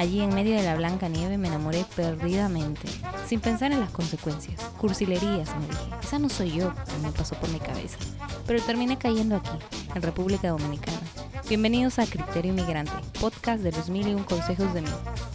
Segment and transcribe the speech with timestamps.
[0.00, 2.88] Allí en medio de la blanca nieve me enamoré perdidamente,
[3.26, 4.58] sin pensar en las consecuencias.
[4.78, 5.90] Cursilerías, me dije.
[6.02, 7.98] Esa no soy yo, me pasó por mi cabeza.
[8.46, 9.50] Pero terminé cayendo aquí,
[9.94, 11.02] en República Dominicana.
[11.50, 14.88] Bienvenidos a Criterio Inmigrante, podcast de los mil y un consejos de mí,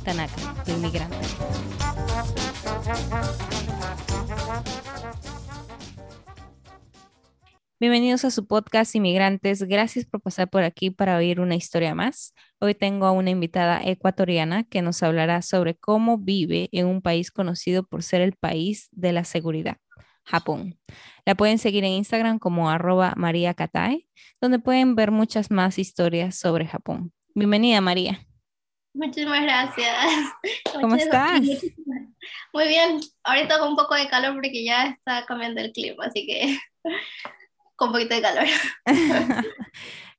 [0.03, 0.33] Tanaka,
[0.65, 1.15] inmigrante.
[7.77, 9.61] Bienvenidos a su podcast Inmigrantes.
[9.61, 12.33] Gracias por pasar por aquí para oír una historia más.
[12.65, 17.29] Hoy tengo a una invitada ecuatoriana que nos hablará sobre cómo vive en un país
[17.29, 19.77] conocido por ser el país de la seguridad,
[20.23, 20.75] Japón.
[21.27, 24.07] La pueden seguir en Instagram como arroba María Katae,
[24.41, 27.13] donde pueden ver muchas más historias sobre Japón.
[27.35, 28.25] Bienvenida, María.
[28.95, 29.95] Muchísimas gracias.
[30.81, 31.41] ¿Cómo estás?
[32.51, 32.99] Muy bien.
[33.23, 36.57] Ahorita con un poco de calor porque ya está cambiando el clima, así que
[37.75, 38.47] con un poquito de calor.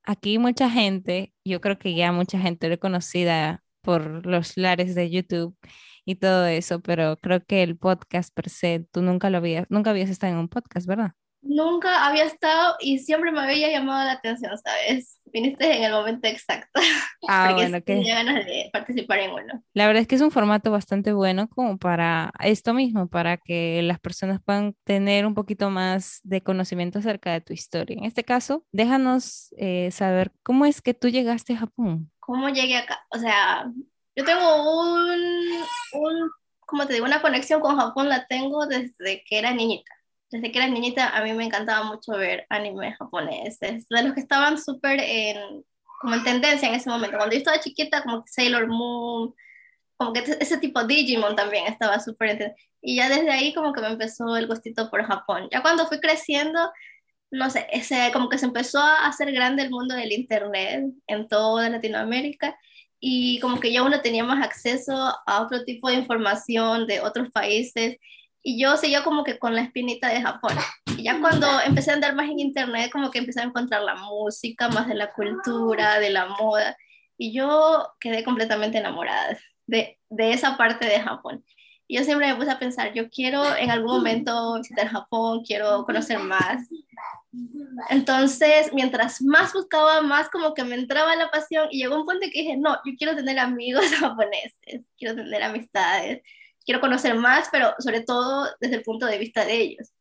[0.06, 5.56] Aquí mucha gente, yo creo que ya mucha gente reconocida por los lares de YouTube
[6.04, 9.90] y todo eso, pero creo que el podcast per se, tú nunca lo habías, nunca
[9.90, 11.12] habías estado en un podcast, ¿verdad?
[11.48, 15.20] Nunca había estado y siempre me había llamado la atención, ¿sabes?
[15.26, 16.80] Viniste en el momento exacto.
[17.28, 19.62] Ah, porque bueno, que tenía ganas de participar en uno.
[19.74, 23.80] la verdad es que es un formato bastante bueno como para esto mismo, para que
[23.82, 27.96] las personas puedan tener un poquito más de conocimiento acerca de tu historia.
[27.96, 32.10] En este caso, déjanos eh, saber cómo es que tú llegaste a Japón.
[32.18, 33.06] ¿Cómo llegué acá?
[33.10, 33.70] O sea,
[34.16, 35.10] yo tengo un,
[35.92, 37.06] un, ¿cómo te digo?
[37.06, 39.95] Una conexión con Japón la tengo desde que era niñita.
[40.30, 44.20] Desde que era niñita a mí me encantaba mucho ver anime japoneses, de los que
[44.20, 45.64] estaban súper en,
[46.00, 47.16] como en tendencia en ese momento.
[47.16, 49.34] Cuando yo estaba chiquita, como que Sailor Moon,
[49.96, 52.66] como que ese tipo Digimon también estaba súper en tendencia.
[52.82, 55.48] Y ya desde ahí como que me empezó el gustito por Japón.
[55.50, 56.70] Ya cuando fui creciendo,
[57.30, 61.28] no sé, ese, como que se empezó a hacer grande el mundo del internet en
[61.28, 62.56] toda Latinoamérica
[63.00, 64.94] y como que ya uno tenía más acceso
[65.26, 67.96] a otro tipo de información de otros países
[68.48, 70.52] y yo seguía como que con la espinita de Japón.
[70.96, 73.96] Y ya cuando empecé a andar más en internet, como que empecé a encontrar la
[73.96, 76.76] música, más de la cultura, de la moda
[77.18, 79.36] y yo quedé completamente enamorada
[79.66, 81.44] de, de esa parte de Japón.
[81.88, 85.84] Y yo siempre me puse a pensar, yo quiero en algún momento visitar Japón, quiero
[85.84, 86.68] conocer más.
[87.90, 92.20] Entonces, mientras más buscaba, más como que me entraba la pasión y llegó un punto
[92.32, 96.22] que dije, no, yo quiero tener amigos japoneses, quiero tener amistades,
[96.66, 99.92] quiero conocer más, pero sobre todo desde el punto de vista de ellos.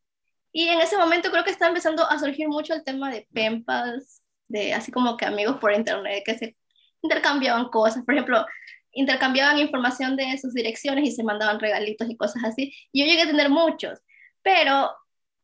[0.52, 4.22] Y en ese momento creo que está empezando a surgir mucho el tema de penpas,
[4.48, 6.58] de así como que amigos por internet que se
[7.02, 8.46] intercambiaban cosas, por ejemplo,
[8.92, 12.74] intercambiaban información de sus direcciones y se mandaban regalitos y cosas así.
[12.94, 14.00] Yo llegué a tener muchos,
[14.42, 14.92] pero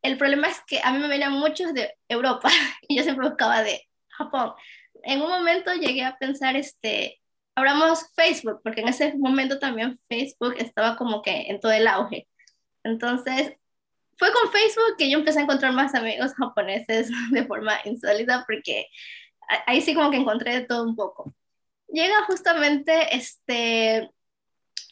[0.02, 2.50] el problema es que a mí me venían muchos de Europa
[2.88, 4.54] y yo siempre buscaba de Japón.
[5.04, 7.21] En un momento llegué a pensar, este,
[7.56, 12.28] abramos Facebook, porque en ese momento también Facebook estaba como que en todo el auge.
[12.84, 13.54] Entonces,
[14.18, 18.88] fue con Facebook que yo empecé a encontrar más amigos japoneses de forma insólita, porque
[19.68, 21.34] ahí sí como que encontré de todo un poco.
[21.88, 24.10] Llega justamente este,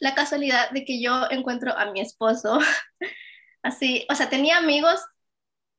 [0.00, 2.58] la casualidad de que yo encuentro a mi esposo
[3.62, 5.00] así, o sea, tenía amigos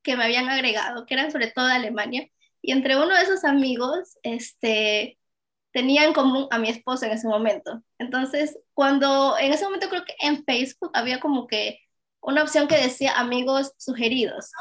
[0.03, 2.27] que me habían agregado, que eran sobre todo de Alemania,
[2.61, 5.19] y entre uno de esos amigos, este,
[5.71, 7.81] tenía en común a mi esposo en ese momento.
[7.97, 11.79] Entonces, cuando, en ese momento creo que en Facebook había como que
[12.21, 14.51] una opción que decía amigos sugeridos,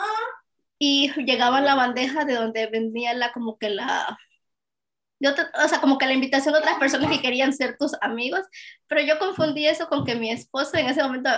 [0.83, 4.19] y llegaba la bandeja de donde vendía la, como que la,
[5.23, 8.41] otra- o sea, como que la invitación de otras personas que querían ser tus amigos,
[8.89, 11.31] pero yo confundí eso con que mi esposo en ese momento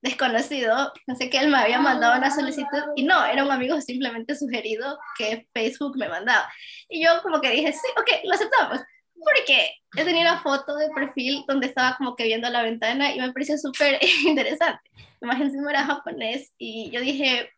[0.00, 4.34] desconocido, pensé que él me había mandado una solicitud y no, era un amigo simplemente
[4.36, 6.50] sugerido que Facebook me mandaba.
[6.88, 8.80] Y yo como que dije, sí, ok, lo aceptamos.
[9.24, 13.20] Porque yo tenía una foto de perfil donde estaba como que viendo la ventana y
[13.20, 14.90] me pareció súper interesante.
[15.20, 17.50] Encima era japonés y yo dije,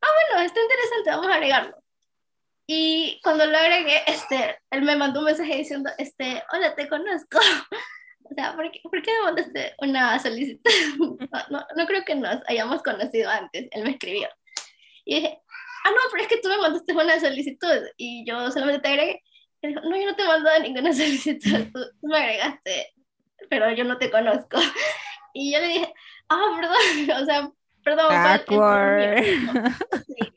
[0.00, 1.82] ah, bueno, está interesante, vamos a agregarlo.
[2.70, 7.38] Y cuando lo agregué, este, él me mandó un mensaje diciendo, este, hola, te conozco.
[8.30, 10.70] O sea, ¿por qué, por qué me mandaste una solicitud?
[11.32, 13.68] No, no, no creo que nos hayamos conocido antes.
[13.70, 14.28] Él me escribió.
[15.06, 15.40] Y dije,
[15.84, 19.22] ah, no, pero es que tú me mandaste una solicitud y yo solamente te agregué.
[19.62, 22.94] Y dijo, no, yo no te he mandado ninguna solicitud, tú, tú me agregaste,
[23.50, 24.58] pero yo no te conozco.
[25.34, 25.94] Y yo le dije,
[26.30, 27.50] ah, perdón, o sea,
[27.84, 28.06] perdón.
[28.06, 29.62] fue el- el error mío".
[29.62, 30.04] Awkward.
[30.06, 30.32] Sí.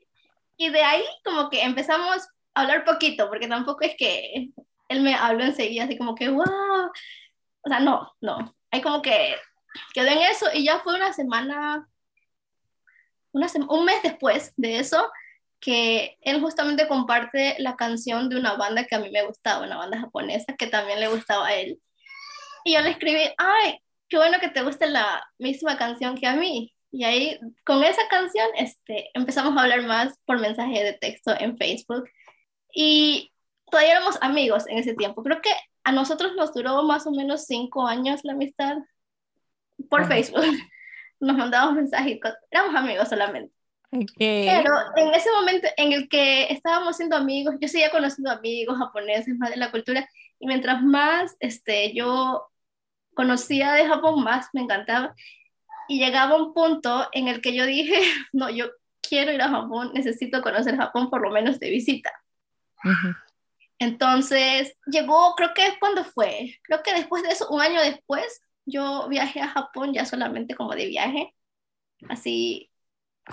[0.57, 4.49] Y de ahí como que empezamos hablar poquito, porque tampoco es que
[4.89, 6.45] él me habló enseguida, así como que, wow.
[6.45, 8.53] O sea, no, no.
[8.69, 9.35] Hay como que
[9.93, 11.87] quedó en eso y ya fue una semana,
[13.31, 15.09] una un mes después de eso,
[15.61, 19.77] que él justamente comparte la canción de una banda que a mí me gustaba, una
[19.77, 21.79] banda japonesa que también le gustaba a él.
[22.65, 23.79] Y yo le escribí, ay,
[24.09, 26.73] qué bueno que te guste la misma canción que a mí.
[26.91, 31.57] Y ahí, con esa canción, este, empezamos a hablar más por mensaje de texto en
[31.57, 32.09] Facebook.
[32.73, 33.31] Y
[33.69, 35.23] todavía éramos amigos en ese tiempo.
[35.23, 35.51] Creo que
[35.83, 38.77] a nosotros nos duró más o menos cinco años la amistad
[39.89, 40.43] por Facebook.
[41.19, 42.19] Nos mandábamos mensajes,
[42.49, 43.53] éramos amigos solamente.
[44.17, 49.37] Pero en ese momento en el que estábamos siendo amigos, yo seguía conociendo amigos japoneses,
[49.37, 50.07] más de la cultura,
[50.39, 52.49] y mientras más este, yo
[53.13, 55.13] conocía de Japón, más me encantaba.
[55.89, 58.01] Y llegaba un punto en el que yo dije,
[58.33, 58.67] no, yo
[59.01, 62.11] quiero ir a Japón, necesito conocer Japón por lo menos de visita.
[63.77, 69.07] Entonces, llegó, creo que cuando fue, creo que después de eso, un año después, yo
[69.09, 71.35] viajé a Japón ya solamente como de viaje,
[72.07, 72.70] así,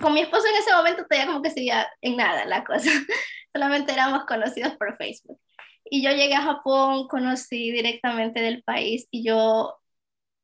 [0.01, 2.89] con mi esposo en ese momento todavía como que seguía en nada la cosa,
[3.53, 5.39] solamente éramos conocidos por Facebook.
[5.85, 9.79] Y yo llegué a Japón, conocí directamente del país y yo,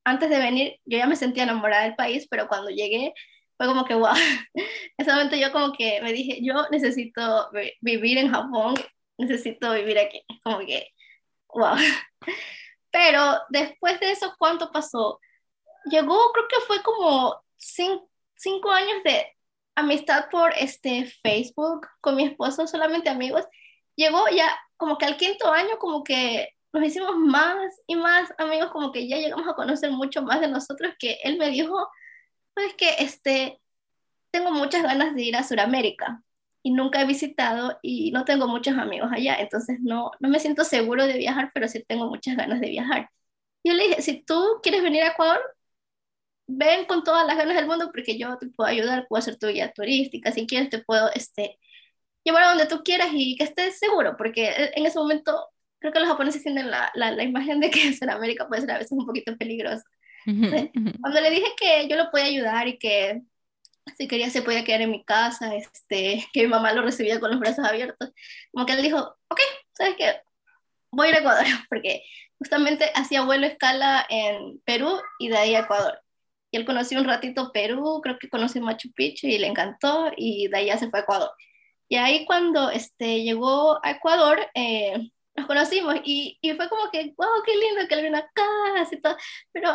[0.03, 3.13] antes de venir, yo ya me sentía enamorada del país, pero cuando llegué
[3.57, 4.15] fue como que, wow,
[4.53, 4.63] en
[4.97, 7.49] ese momento yo como que me dije, yo necesito
[7.81, 8.75] vivir en Japón,
[9.17, 10.89] necesito vivir aquí, como que,
[11.49, 11.75] wow.
[12.91, 15.19] Pero después de eso, ¿cuánto pasó?
[15.85, 19.34] Llegó, creo que fue como cinco, cinco años de
[19.75, 23.45] amistad por este Facebook con mi esposo, solamente amigos.
[23.95, 27.57] Llegó ya como que al quinto año, como que nos hicimos más
[27.87, 31.37] y más amigos, como que ya llegamos a conocer mucho más de nosotros, que él
[31.37, 31.87] me dijo,
[32.53, 33.61] pues que este,
[34.31, 36.21] tengo muchas ganas de ir a Sudamérica
[36.63, 40.63] y nunca he visitado y no tengo muchos amigos allá, entonces no, no me siento
[40.63, 43.09] seguro de viajar, pero sí tengo muchas ganas de viajar.
[43.63, 45.39] Yo le dije, si tú quieres venir a Ecuador,
[46.47, 49.47] ven con todas las ganas del mundo porque yo te puedo ayudar, puedo hacer tu
[49.47, 51.57] guía turística, si quieres te puedo este,
[52.23, 55.49] llevar a donde tú quieras y que estés seguro, porque en ese momento
[55.79, 58.77] creo que los japoneses tienen la, la, la imagen de que Sudamérica puede ser a
[58.77, 59.83] veces un poquito peligroso.
[60.25, 63.21] cuando le dije que yo lo podía ayudar y que
[63.97, 67.31] si quería se podía quedar en mi casa, este, que mi mamá lo recibía con
[67.31, 68.11] los brazos abiertos,
[68.51, 69.39] como que él dijo, ok,
[69.73, 70.21] ¿sabes qué?
[70.91, 72.03] Voy a ir a Ecuador, porque
[72.39, 76.01] justamente hacía vuelo escala en Perú y de ahí a Ecuador.
[76.55, 80.47] Y él conoció un ratito Perú, creo que conoció Machu Picchu y le encantó y
[80.47, 81.31] de ahí ya se fue a Ecuador.
[81.89, 87.13] Y ahí cuando este, llegó a Ecuador, eh, nos conocimos y, y, fue como que,
[87.17, 88.45] wow, qué lindo que él vino acá,
[88.79, 89.17] así todo,
[89.51, 89.69] pero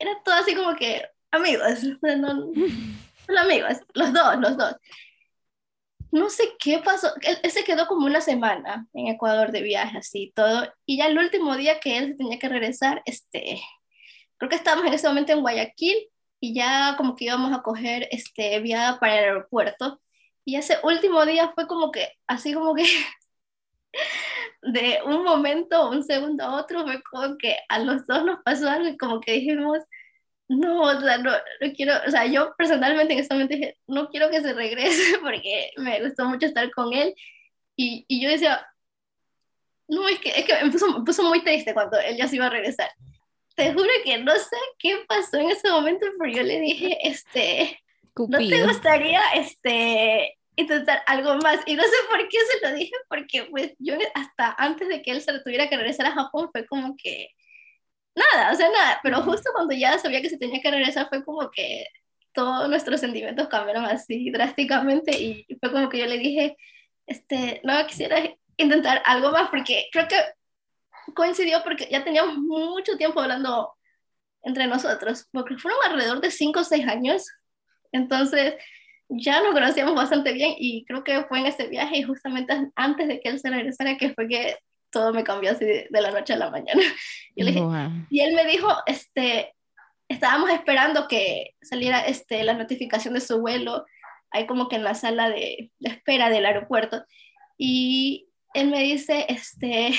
[0.00, 2.50] era todo así como que amigos, no,
[3.26, 4.74] solo amigos, los dos, los dos.
[6.10, 10.32] No sé qué pasó, él, se quedó como una semana en Ecuador de viaje, así
[10.34, 13.60] todo, y ya el último día que él tenía que regresar, este,
[14.40, 16.08] creo que estábamos en ese momento en Guayaquil
[16.40, 20.00] y ya como que íbamos a coger este viada para el aeropuerto
[20.44, 22.84] y ese último día fue como que, así como que
[24.62, 28.68] de un momento, un segundo a otro, fue como que a los dos nos pasó
[28.68, 29.78] algo y como que dijimos,
[30.48, 34.08] no, o sea, no, no quiero, o sea, yo personalmente en ese momento dije, no
[34.08, 37.14] quiero que se regrese porque me gustó mucho estar con él
[37.76, 38.66] y, y yo decía,
[39.88, 42.36] no, es que, es que me, puso, me puso muy triste cuando él ya se
[42.36, 42.90] iba a regresar.
[43.56, 47.78] Te juro que no sé qué pasó en ese momento, pero yo le dije, este,
[48.16, 51.60] ¿no te gustaría, este, intentar algo más.
[51.66, 55.10] Y no sé por qué se lo dije, porque pues yo hasta antes de que
[55.12, 57.30] él se tuviera que regresar a Japón fue como que
[58.14, 61.24] nada, o sea, nada, pero justo cuando ya sabía que se tenía que regresar fue
[61.24, 61.86] como que
[62.32, 66.56] todos nuestros sentimientos cambiaron así drásticamente y fue como que yo le dije,
[67.06, 68.22] este, no quisiera
[68.56, 70.16] intentar algo más porque creo que
[71.14, 73.72] coincidió porque ya teníamos mucho tiempo hablando
[74.42, 77.26] entre nosotros, porque fueron alrededor de 5 o 6 años,
[77.92, 78.54] entonces
[79.08, 83.08] ya nos conocíamos bastante bien y creo que fue en ese viaje y justamente antes
[83.08, 84.56] de que él se regresara que fue que
[84.90, 86.82] todo me cambió así de, la noche a la mañana.
[87.36, 87.64] Y, le dije,
[88.10, 89.54] y él me dijo, este,
[90.08, 93.86] estábamos esperando que saliera este, la notificación de su vuelo,
[94.32, 97.04] ahí como que en la sala de, de espera del aeropuerto.
[97.56, 99.92] Y él me dice, este,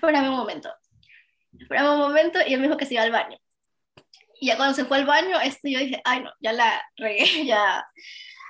[0.00, 0.72] espérame un momento,
[1.58, 3.36] espérame un momento, y él me dijo que se iba al baño.
[4.40, 7.44] Y ya cuando se fue al baño, este, yo dije, ay no, ya la regué,
[7.44, 7.86] ya.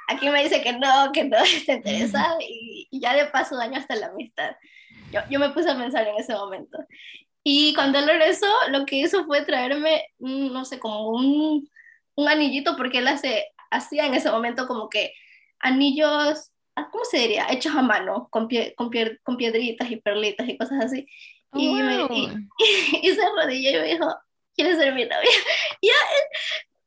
[0.08, 3.78] Aquí me dice que no, que no está interesada y, y ya de paso daño
[3.78, 4.52] hasta la amistad.
[5.12, 6.78] Yo, yo me puse a pensar en ese momento.
[7.42, 11.68] Y cuando él regresó, lo que hizo fue traerme, no sé, como un,
[12.14, 15.14] un anillito, porque él hace, hacía en ese momento como que
[15.58, 17.46] anillos ah, ¿cómo se diría?
[17.50, 18.90] Hechos a mano, con, pie, con,
[19.22, 21.06] con piedritas y perlitas y cosas así.
[21.52, 22.16] Oh, y, me, wow.
[22.16, 22.28] y,
[23.02, 24.14] y se arrodilló y me dijo,
[24.54, 25.30] ¿quieres ser mi novia?
[25.80, 25.94] Y yo,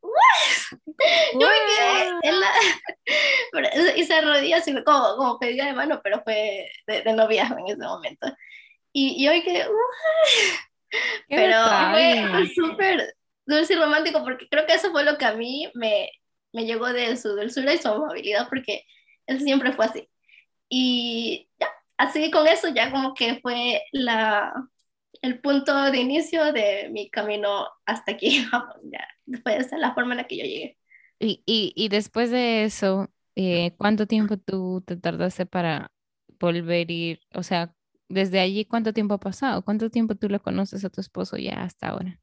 [1.39, 2.19] yo me quedé Wow.
[2.23, 2.51] en la...
[3.51, 7.57] pero- y se arrodilló así como, como pedida de mano, pero fue de, de noviazgo
[7.59, 8.27] en ese momento.
[8.93, 9.65] Y, y yo me quedé,
[11.27, 11.55] Qué pero
[11.91, 13.15] fue fue súper
[13.45, 16.09] dulce y romántico porque creo que eso fue lo que a mí me,
[16.53, 18.85] me llegó de su dulzura y su amabilidad porque
[19.25, 20.09] él siempre fue así.
[20.69, 24.53] Y ya, así con eso ya como que fue la,
[25.21, 28.45] el punto de inicio de mi camino hasta aquí.
[28.91, 29.07] Ya,
[29.43, 30.77] fue esa la forma en la que yo llegué.
[31.19, 35.91] Y, y, y después de eso, eh, ¿cuánto tiempo tú te tardaste para
[36.39, 37.21] volver a ir?
[37.33, 37.73] O sea,
[38.09, 39.63] desde allí, ¿cuánto tiempo ha pasado?
[39.63, 42.19] ¿Cuánto tiempo tú lo conoces a tu esposo ya hasta ahora?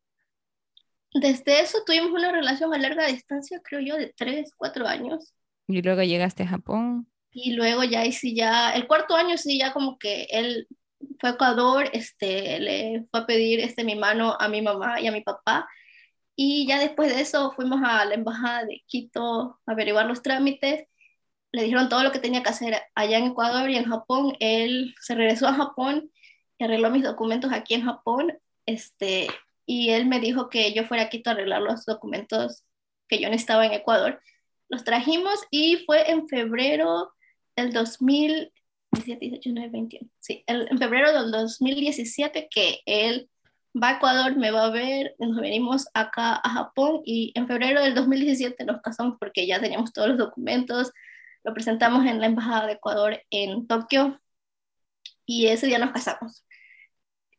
[1.15, 5.33] Desde eso tuvimos una relación a larga distancia, creo yo, de tres, cuatro años.
[5.67, 7.09] Y luego llegaste a Japón.
[7.33, 10.67] Y luego ya, y ya, el cuarto año sí, ya como que él
[11.21, 15.07] fue a Ecuador, este, le fue a pedir este, mi mano a mi mamá y
[15.07, 15.69] a mi papá.
[16.37, 20.87] Y ya después de eso fuimos a la embajada de Quito a averiguar los trámites.
[21.53, 24.37] Le dijeron todo lo que tenía que hacer allá en Ecuador y en Japón.
[24.41, 26.11] Él se regresó a Japón
[26.59, 28.39] y arregló mis documentos aquí en Japón.
[28.67, 29.29] Este,
[29.67, 32.65] y él me dijo que yo fuera a Quito a arreglar los documentos
[33.09, 34.21] que yo necesitaba en Ecuador.
[34.69, 37.13] Los trajimos y fue en febrero
[37.61, 40.11] del 2017, 18, 19, 21.
[40.19, 43.29] Sí, el- en febrero del 2017 que él
[43.81, 47.83] va a Ecuador, me va a ver, nos venimos acá a Japón y en febrero
[47.83, 50.91] del 2017 nos casamos porque ya teníamos todos los documentos,
[51.45, 54.21] lo presentamos en la Embajada de Ecuador en Tokio
[55.25, 56.45] y ese día nos casamos.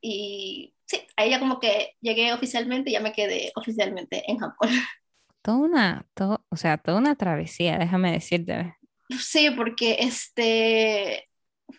[0.01, 4.69] Y sí, ahí ya como que llegué oficialmente y ya me quedé oficialmente en Japón.
[5.43, 8.75] Toda una, todo, o sea, toda una travesía, déjame decirte.
[9.19, 11.27] Sí, porque este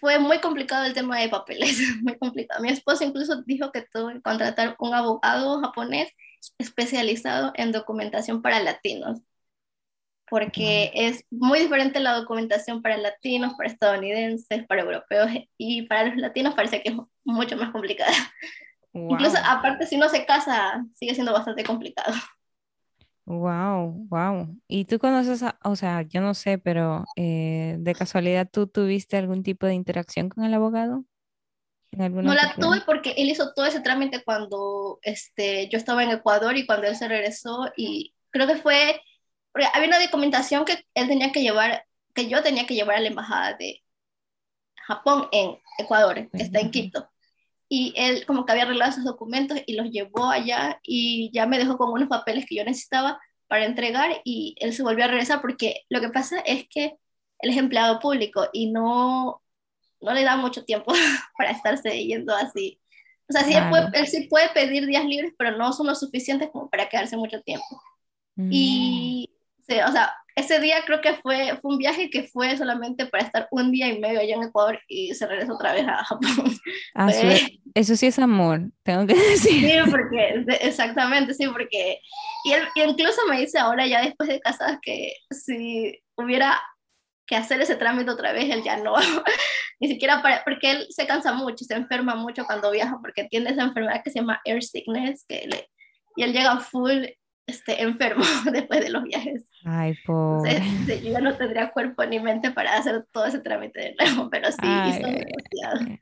[0.00, 2.62] fue muy complicado el tema de papeles, muy complicado.
[2.62, 6.10] Mi esposo incluso dijo que tuvo que contratar un abogado japonés
[6.58, 9.20] especializado en documentación para latinos,
[10.28, 16.16] porque es muy diferente la documentación para latinos, para estadounidenses, para europeos y para los
[16.16, 18.12] latinos parece que es mucho más complicada.
[19.08, 22.14] Incluso Wow, aparte si uno se casa sigue siendo bastante complicado.
[23.24, 24.48] Wow, wow.
[24.68, 29.16] ¿Y tú conoces a, o sea, yo no sé, pero eh, de casualidad tú tuviste
[29.16, 31.04] algún tipo de interacción con el abogado?
[31.92, 36.02] ¿En alguna No la tuve porque él hizo todo ese trámite cuando este, yo estaba
[36.02, 39.00] en Ecuador y cuando él se regresó y creo que fue,
[39.52, 43.00] porque había una documentación que él tenía que llevar, que yo tenía que llevar a
[43.00, 43.82] la embajada de
[44.86, 47.11] Japón en Ecuador, que está en Quito.
[47.74, 51.58] Y él como que había arreglado esos documentos y los llevó allá y ya me
[51.58, 55.40] dejó con unos papeles que yo necesitaba para entregar y él se volvió a regresar
[55.40, 56.96] porque lo que pasa es que
[57.38, 59.42] él es empleado público y no,
[60.02, 60.92] no le da mucho tiempo
[61.38, 62.78] para estarse yendo así.
[63.28, 63.98] O sea, sí, él, puede, Claro.
[63.98, 67.40] él sí puede pedir días libres, pero no son lo suficientes como para quedarse mucho
[67.42, 67.64] tiempo.
[68.36, 69.30] Mm, Y,
[69.66, 73.24] sí, o sea, ese día creo que fue, fue un viaje que fue solamente para
[73.24, 76.30] estar un día y medio allá en Ecuador y se regresó otra vez a Japón.
[76.94, 79.60] ah, Fue- eso sí es amor, tengo que decir.
[79.60, 81.98] Sí, porque, exactamente, sí, porque,
[82.44, 86.60] y él y incluso me dice ahora ya después de casadas que si hubiera
[87.26, 88.94] que hacer ese trámite otra vez, él ya no,
[89.80, 93.50] ni siquiera para, porque él se cansa mucho, se enferma mucho cuando viaja, porque tiene
[93.50, 95.68] esa enfermedad que se llama air sickness, que le,
[96.16, 97.04] y él llega full
[97.46, 99.46] este, enfermo después de los viajes.
[99.64, 100.56] Ay, pobre.
[100.56, 104.30] Entonces, yo ya no tendría cuerpo ni mente para hacer todo ese trámite de nuevo,
[104.30, 105.98] pero sí, Ay, hizo demasiado.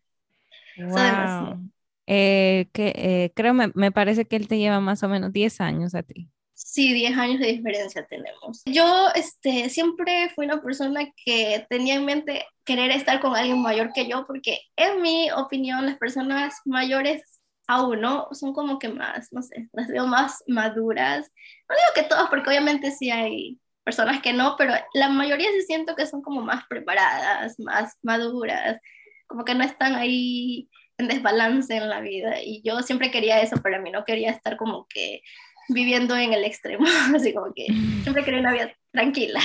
[0.77, 0.87] Wow.
[0.87, 1.61] demasiado.
[2.07, 5.61] Eh, que, eh, creo, me, me parece que él te lleva más o menos 10
[5.61, 6.29] años a ti.
[6.63, 8.63] Sí, 10 años de diferencia tenemos.
[8.67, 13.93] Yo este, siempre fui una persona que tenía en mente querer estar con alguien mayor
[13.95, 17.40] que yo, porque en mi opinión las personas mayores
[17.71, 21.31] aún no son como que más, no sé, las veo más maduras.
[21.69, 25.63] No digo que todas, porque obviamente sí hay personas que no, pero la mayoría sí
[25.63, 28.81] siento que son como más preparadas, más maduras,
[29.29, 32.43] como que no están ahí en desbalance en la vida.
[32.43, 35.23] Y yo siempre quería eso para mí, no quería estar como que
[35.69, 36.85] viviendo en el extremo,
[37.15, 37.67] así como que
[38.03, 39.41] siempre quería una vida tranquila.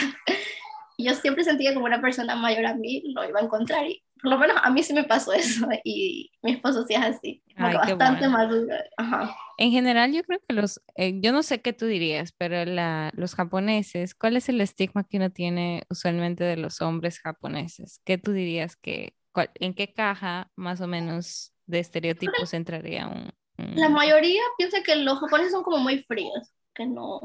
[0.97, 4.31] Yo siempre sentía como una persona mayor a mí lo iba a encontrar y por
[4.31, 7.75] lo menos a mí sí me pasó eso y mi esposo sí es así, Ay,
[7.75, 8.37] bastante bueno.
[8.37, 8.75] maduro.
[8.97, 9.35] Ajá.
[9.57, 13.11] En general, yo creo que los, eh, yo no sé qué tú dirías, pero la,
[13.15, 18.01] los japoneses, ¿cuál es el estigma que uno tiene usualmente de los hombres japoneses?
[18.03, 23.31] ¿Qué tú dirías que, cuál- en qué caja más o menos de estereotipos entraría un,
[23.57, 27.21] un- La mayoría piensa que los japoneses son como muy fríos, que no,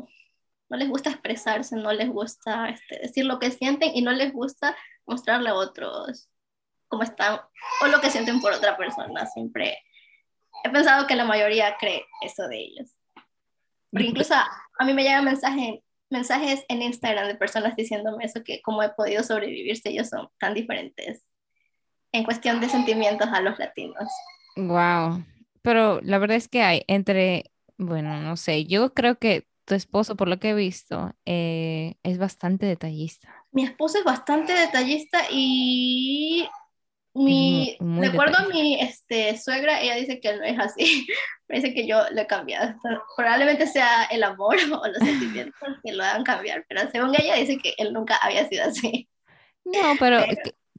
[0.71, 4.33] no les gusta expresarse, no les gusta este, decir lo que sienten y no les
[4.33, 6.31] gusta mostrarle a otros
[6.89, 7.41] cómo están
[7.83, 9.27] o lo que sienten por otra persona.
[9.27, 9.79] Siempre
[10.65, 12.97] he pensado que la mayoría cree eso de ellos.
[13.91, 18.63] Porque incluso a mí me llegan mensajes, mensajes en Instagram de personas diciéndome eso, que
[18.63, 21.27] cómo he podido sobrevivir si ellos son tan diferentes
[22.13, 24.09] en cuestión de sentimientos a los latinos.
[24.57, 25.25] Wow.
[25.63, 30.17] Pero la verdad es que hay entre, bueno, no sé, yo creo que tu esposo,
[30.17, 33.33] por lo que he visto, eh, es bastante detallista.
[33.53, 36.49] Mi esposo es bastante detallista y
[37.15, 41.07] mi, de acuerdo a mi este, suegra, ella dice que no es así.
[41.47, 42.75] Parece que yo lo he cambiado.
[43.17, 47.59] Probablemente sea el amor o los sentimientos que lo hagan cambiar, pero según ella dice
[47.59, 49.09] que él nunca había sido así.
[49.65, 50.25] No, pero,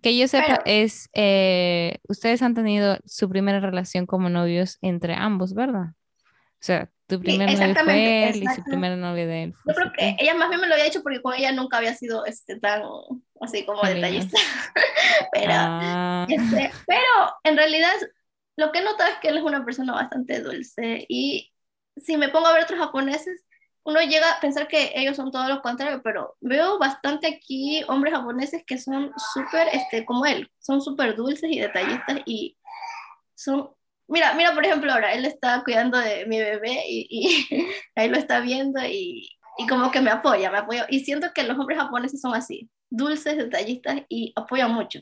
[0.01, 5.53] que, yo sepa es, eh, ustedes han tenido su primera relación como novios entre ambos,
[5.53, 5.91] ¿verdad?
[6.25, 9.53] O sea, tu primer novio fue él y su primer novio de él.
[9.67, 11.93] Yo creo que ella más bien me lo había dicho porque con ella nunca había
[11.93, 12.83] sido este, tan
[13.41, 14.39] así como detallista.
[15.33, 16.25] pero, ah.
[16.29, 17.93] este, pero en realidad
[18.55, 21.51] lo que he notado es que él es una persona bastante dulce y
[21.97, 23.43] si me pongo a ver otros japoneses,
[23.83, 28.13] uno llega a pensar que ellos son todo lo contrario, pero veo bastante aquí hombres
[28.13, 32.57] japoneses que son súper, este, como él, son súper dulces y detallistas y
[33.35, 33.71] son
[34.11, 37.47] Mira, mira, por ejemplo, ahora él está cuidando de mi bebé y, y
[37.95, 40.85] ahí lo está viendo y, y, como que me apoya, me apoya.
[40.89, 44.99] Y siento que los hombres japoneses son así, dulces, detallistas y apoyan mucho.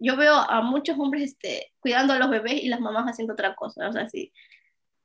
[0.00, 3.54] Yo veo a muchos hombres este, cuidando a los bebés y las mamás haciendo otra
[3.54, 4.32] cosa, o sea, sí,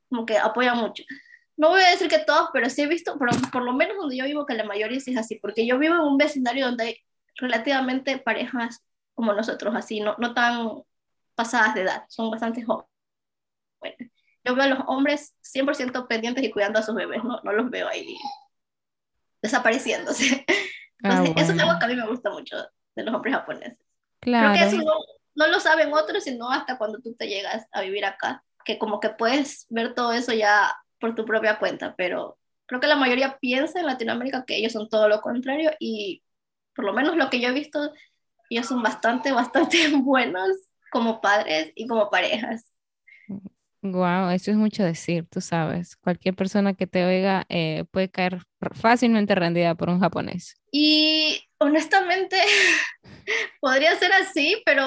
[0.10, 1.04] como que apoyan mucho.
[1.56, 4.18] No voy a decir que todos, pero sí he visto, por, por lo menos donde
[4.18, 6.84] yo vivo, que la mayoría sí es así, porque yo vivo en un vecindario donde
[6.84, 6.98] hay
[7.36, 10.84] relativamente parejas como nosotros, así, no, no tan
[11.36, 12.97] pasadas de edad, son bastante jóvenes
[13.79, 13.96] bueno,
[14.43, 17.69] yo veo a los hombres 100% pendientes y cuidando a sus bebés, no, no los
[17.69, 18.17] veo ahí
[19.41, 20.46] desapareciéndose.
[21.03, 22.57] Ah, Entonces, eso es algo que a mí me gusta mucho
[22.96, 23.77] de los hombres japoneses.
[24.20, 24.51] Claro.
[24.51, 24.96] Creo que eso no,
[25.35, 29.00] no lo saben otros, sino hasta cuando tú te llegas a vivir acá, que como
[29.00, 33.37] que puedes ver todo eso ya por tu propia cuenta, pero creo que la mayoría
[33.40, 36.24] piensa en Latinoamérica que ellos son todo lo contrario y
[36.75, 37.94] por lo menos lo que yo he visto,
[38.50, 40.50] ellos son bastante, bastante buenos
[40.92, 42.72] como padres y como parejas.
[43.92, 45.96] Wow, eso es mucho decir, tú sabes.
[45.98, 50.56] Cualquier persona que te oiga eh, puede caer fácilmente rendida por un japonés.
[50.72, 52.38] Y honestamente,
[53.62, 54.86] podría ser así, pero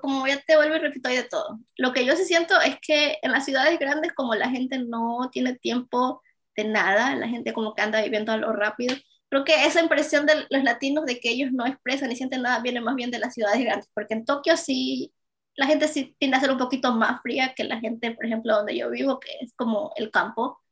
[0.00, 1.58] como ya te vuelvo y repito, hay de todo.
[1.76, 5.28] Lo que yo sí siento es que en las ciudades grandes, como la gente no
[5.32, 6.22] tiene tiempo
[6.56, 8.96] de nada, la gente como que anda viviendo a lo rápido,
[9.30, 12.60] creo que esa impresión de los latinos de que ellos no expresan ni sienten nada
[12.60, 15.12] viene más bien de las ciudades grandes, porque en Tokio sí
[15.58, 18.54] la gente sí tiende a ser un poquito más fría que la gente, por ejemplo,
[18.54, 20.62] donde yo vivo, que es como el campo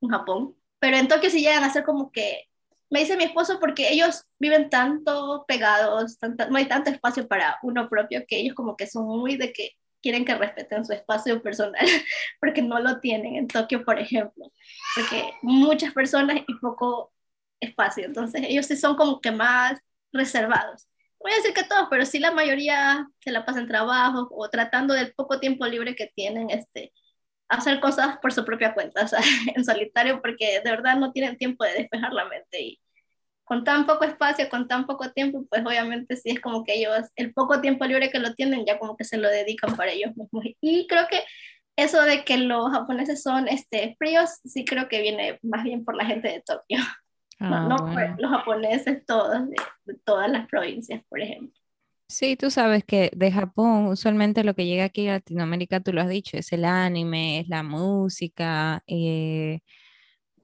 [0.00, 0.56] en Japón.
[0.80, 2.48] Pero en Tokio sí llegan a ser como que,
[2.90, 6.18] me dice mi esposo, porque ellos viven tanto pegados,
[6.50, 9.70] no hay tanto espacio para uno propio, que ellos como que son muy de que
[10.02, 11.86] quieren que respeten su espacio personal,
[12.40, 14.52] porque no lo tienen en Tokio, por ejemplo,
[14.96, 17.12] porque muchas personas y poco
[17.60, 19.78] espacio, entonces ellos sí son como que más
[20.12, 20.88] reservados
[21.22, 24.94] voy a decir que todos, pero sí la mayoría se la pasan trabajo o tratando
[24.94, 26.92] del poco tiempo libre que tienen, este,
[27.48, 29.20] hacer cosas por su propia cuenta, o sea,
[29.56, 32.80] en solitario, porque de verdad no tienen tiempo de despejar la mente y
[33.44, 37.08] con tan poco espacio, con tan poco tiempo, pues obviamente sí es como que ellos,
[37.16, 40.16] el poco tiempo libre que lo tienen, ya como que se lo dedican para ellos
[40.16, 40.44] mismos.
[40.60, 41.22] Y creo que
[41.76, 45.96] eso de que los japoneses son este, fríos, sí creo que viene más bien por
[45.96, 46.78] la gente de Tokio.
[47.42, 51.58] No, ah, los japoneses todos, de, todas las provincias, por ejemplo.
[52.08, 56.02] Sí, tú sabes que de Japón usualmente lo que llega aquí a Latinoamérica, tú lo
[56.02, 59.60] has dicho, es el anime, es la música, eh,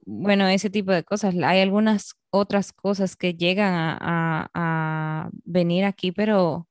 [0.05, 1.35] bueno, ese tipo de cosas.
[1.43, 6.67] Hay algunas otras cosas que llegan a, a, venir aquí, pero,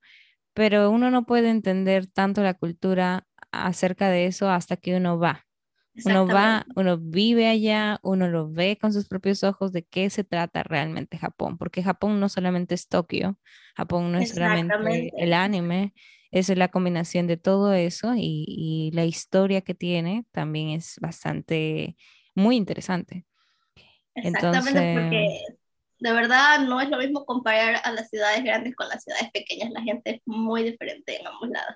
[0.53, 5.45] pero uno no puede entender tanto la cultura acerca de eso hasta que uno va.
[6.05, 10.23] Uno va, uno vive allá, uno lo ve con sus propios ojos de qué se
[10.23, 13.37] trata realmente Japón, porque Japón no solamente es Tokio,
[13.75, 15.93] Japón no es solamente el anime,
[16.31, 21.95] es la combinación de todo eso y, la historia que tiene también es bastante,
[22.35, 23.25] muy interesante.
[24.15, 25.27] Exactamente, porque
[25.99, 29.71] de verdad no es lo mismo comparar a las ciudades grandes con las ciudades pequeñas,
[29.71, 31.75] la gente es muy diferente en ambos lados.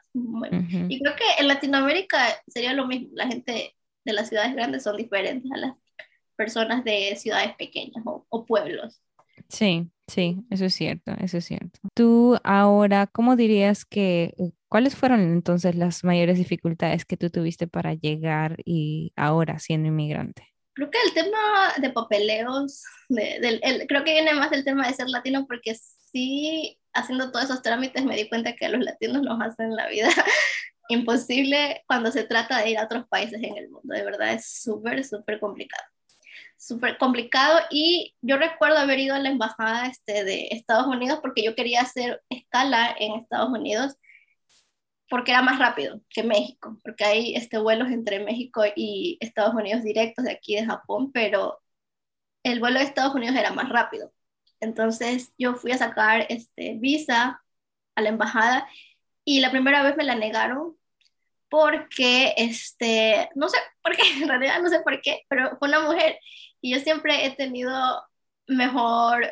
[0.89, 4.97] Y creo que en Latinoamérica sería lo mismo, la gente de las ciudades grandes son
[4.97, 5.73] diferentes a las
[6.35, 9.01] personas de ciudades pequeñas o, pueblos.
[9.49, 11.79] Sí, sí, eso es cierto, eso es cierto.
[11.93, 17.67] Tú ahora, ¿cómo dirías que, eh, cuáles fueron entonces las mayores dificultades que tú tuviste
[17.67, 20.47] para llegar y ahora siendo inmigrante?
[20.73, 24.93] Creo que el tema de papeleos, de, del, creo que viene más del tema de
[24.93, 29.39] ser latino porque sí haciendo todos esos trámites me di cuenta que los latinos nos
[29.41, 30.09] hacen la vida
[30.93, 33.93] imposible cuando se trata de ir a otros países en el mundo.
[33.93, 35.83] De verdad es súper, súper complicado.
[36.57, 41.43] Súper complicado y yo recuerdo haber ido a la embajada este, de Estados Unidos porque
[41.43, 43.97] yo quería hacer escala en Estados Unidos
[45.09, 49.83] porque era más rápido que México, porque hay este, vuelos entre México y Estados Unidos
[49.83, 51.61] directos de aquí de Japón, pero
[52.43, 54.11] el vuelo de Estados Unidos era más rápido.
[54.59, 57.43] Entonces yo fui a sacar este, visa
[57.95, 58.67] a la embajada
[59.25, 60.77] y la primera vez me la negaron
[61.53, 65.81] porque, este, no sé por qué, en realidad no sé por qué, pero fue una
[65.81, 66.17] mujer
[66.61, 67.71] y yo siempre he tenido
[68.47, 69.31] mejor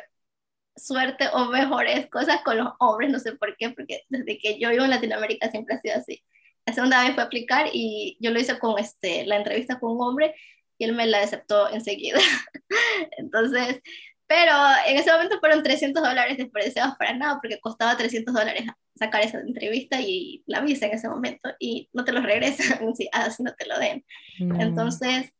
[0.76, 4.70] suerte o mejores cosas con los hombres, no sé por qué, porque desde que yo
[4.70, 6.22] vivo en Latinoamérica siempre ha sido así.
[6.64, 9.96] La segunda vez fue a aplicar y yo lo hice con este, la entrevista con
[9.96, 10.36] un hombre
[10.78, 12.20] y él me la aceptó enseguida.
[13.18, 13.80] Entonces,
[14.28, 14.52] pero
[14.86, 19.40] en ese momento fueron 300 dólares desperdiciados para nada, porque costaba 300 dólares sacar esa
[19.40, 23.54] entrevista y la visa en ese momento, y no te lo regresan si, así no
[23.54, 24.04] te lo den.
[24.38, 25.32] Entonces,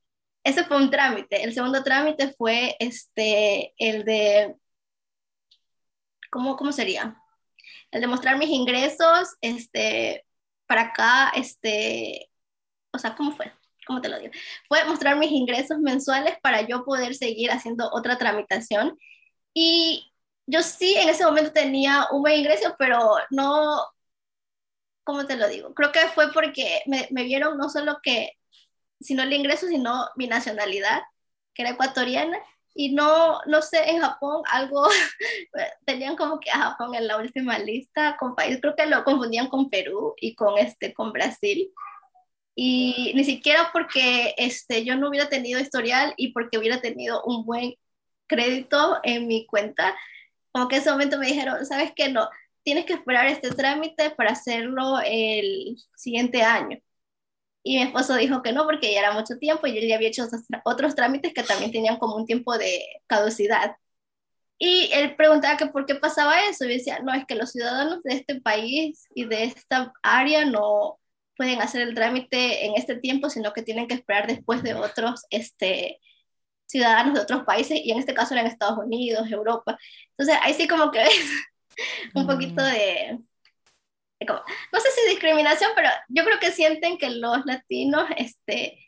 [0.45, 1.45] ese fue un trámite.
[1.45, 4.57] El segundo trámite fue este, el de
[6.33, 7.17] ¿cómo, cómo sería?
[7.91, 10.25] El demostrar mis ingresos, este,
[10.67, 12.31] para acá, este,
[12.93, 13.53] o sea, ¿cómo fue?
[13.87, 14.33] ¿Cómo te lo digo?
[14.67, 18.99] Fue mostrar mis ingresos mensuales para yo poder seguir haciendo otra tramitación.
[19.53, 20.12] Y
[20.47, 23.87] yo sí en ese momento tenía un buen ingreso, pero no,
[25.05, 25.75] ¿cómo te lo digo?
[25.75, 28.33] Creo que fue porque me, me vieron no solo que,
[29.01, 31.03] sino el ingreso, sino mi nacionalidad,
[31.55, 32.39] que era ecuatoriana,
[32.75, 34.87] y no, no sé, en Japón algo,
[35.87, 39.49] tenían como que a Japón en la última lista con país, creo que lo confundían
[39.49, 41.71] con Perú y con, este, con Brasil.
[42.55, 47.45] Y ni siquiera porque este, yo no hubiera tenido historial y porque hubiera tenido un
[47.47, 47.75] buen
[48.27, 49.95] crédito en mi cuenta,
[50.53, 52.11] como que en ese momento me dijeron, ¿sabes qué?
[52.11, 52.29] No,
[52.63, 56.79] tienes que esperar este trámite para hacerlo el siguiente año.
[57.65, 60.09] Y mi esposo dijo que no, porque ya era mucho tiempo y él ya había
[60.09, 60.27] hecho
[60.65, 63.77] otros trámites que también tenían como un tiempo de caducidad.
[64.59, 68.03] Y él preguntaba que por qué pasaba eso y decía, no, es que los ciudadanos
[68.03, 71.01] de este país y de esta área no
[71.37, 75.25] pueden hacer el trámite en este tiempo, sino que tienen que esperar después de otros
[75.31, 75.99] este,
[76.73, 79.79] ciudadanos de otros países, y en este caso eran Estados Unidos, Europa.
[80.17, 81.31] Entonces, ahí sí como que ves
[82.15, 82.67] un poquito mm.
[82.67, 83.19] de,
[84.25, 88.79] no sé si discriminación, pero yo creo que sienten que los latinos este,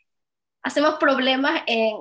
[0.63, 1.95] hacemos problemas en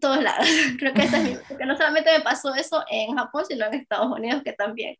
[0.00, 0.46] todos lados.
[0.78, 4.42] creo que, es porque no solamente me pasó eso en Japón, sino en Estados Unidos,
[4.42, 4.96] que también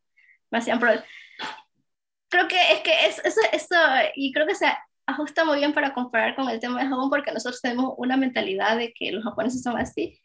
[0.50, 1.06] me hacían problemas.
[2.28, 3.74] Creo que es que eso, eso,
[4.14, 4.66] y creo que se
[5.10, 8.76] ajusta muy bien para comparar con el tema de Japón, porque nosotros tenemos una mentalidad
[8.76, 10.20] de que los japoneses son así,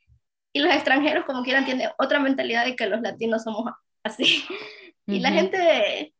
[0.53, 3.71] y los extranjeros, como quieran, tienen otra mentalidad de que los latinos somos
[4.03, 4.43] así.
[5.07, 6.15] Y la gente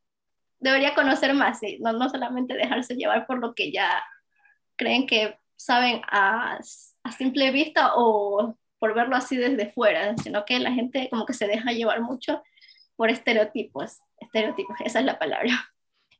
[0.60, 1.80] debería conocer más, ¿sí?
[1.82, 4.04] no, no solamente dejarse llevar por lo que ya
[4.76, 6.60] creen que saben a,
[7.04, 11.34] a simple vista o por verlo así desde fuera, sino que la gente como que
[11.34, 12.44] se deja llevar mucho
[12.96, 15.50] por estereotipos, estereotipos, esa es la palabra.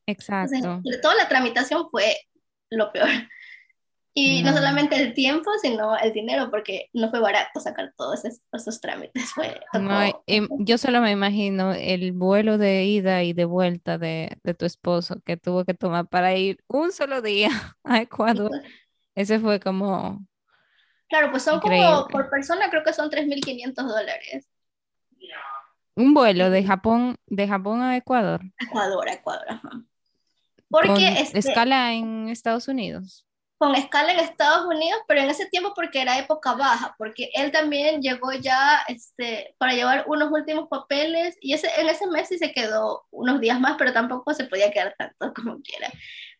[0.08, 0.82] Exacto.
[1.02, 2.18] toda la tramitación fue
[2.70, 3.10] lo peor.
[4.18, 4.54] Y no.
[4.54, 9.30] solamente el tiempo, sino el dinero, porque no fue barato sacar todos esos, trámites.
[9.32, 9.60] Fue
[10.26, 14.66] em, yo solo me imagino el vuelo de ida y de vuelta de, de, tu
[14.66, 17.50] esposo que tuvo que tomar para ir un solo día
[17.84, 18.52] a Ecuador.
[19.16, 20.26] Ese fue como...
[21.10, 24.48] Claro, pues son como por persona, creo que son 3.500 dólares.
[25.96, 28.42] Un vuelo de Japón, de Japón a Ecuador.
[28.60, 29.84] Ecuador, Ecuador, ajá.
[30.82, 33.26] Porque este escala en Estados Unidos
[33.58, 37.52] con escala en Estados Unidos, pero en ese tiempo porque era época baja, porque él
[37.52, 42.38] también llegó ya este, para llevar unos últimos papeles y ese, en ese mes sí
[42.38, 45.90] se quedó unos días más, pero tampoco se podía quedar tanto como quiera.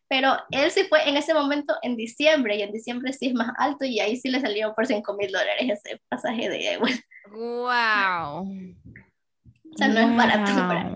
[0.08, 3.52] Pero él sí fue en ese momento en diciembre y en diciembre sí es más
[3.58, 7.04] alto y ahí sí le salió por 5 mil dólares ese pasaje de vuelta.
[7.32, 8.42] ¡Wow!
[8.44, 10.96] O sea, no es barato.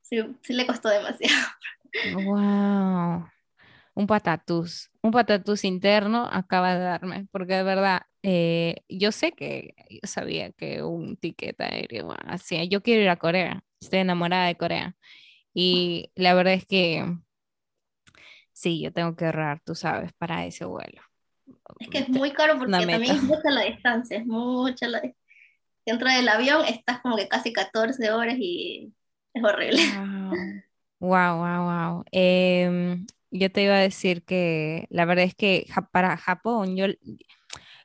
[0.00, 1.34] Sí, sí le costó demasiado.
[2.02, 3.28] ¡Wow!
[3.94, 9.74] un patatús, un patatús interno acaba de darme, porque de verdad, eh, yo sé que
[9.88, 14.56] yo sabía que un ticket aéreo, así, yo quiero ir a Corea, estoy enamorada de
[14.56, 14.96] Corea.
[15.54, 17.04] Y la verdad es que
[18.52, 21.00] sí, yo tengo que ahorrar, tú sabes, para ese vuelo.
[21.78, 25.22] Es que es muy caro porque también es mucha la distancia, es mucha la distancia.
[25.86, 28.92] Dentro del avión estás como que casi 14 horas y
[29.34, 29.82] es horrible.
[29.94, 30.23] Wow,
[31.04, 32.04] wow, wow.
[33.30, 36.86] yo te iba a decir que la verdad es que para Japón, yo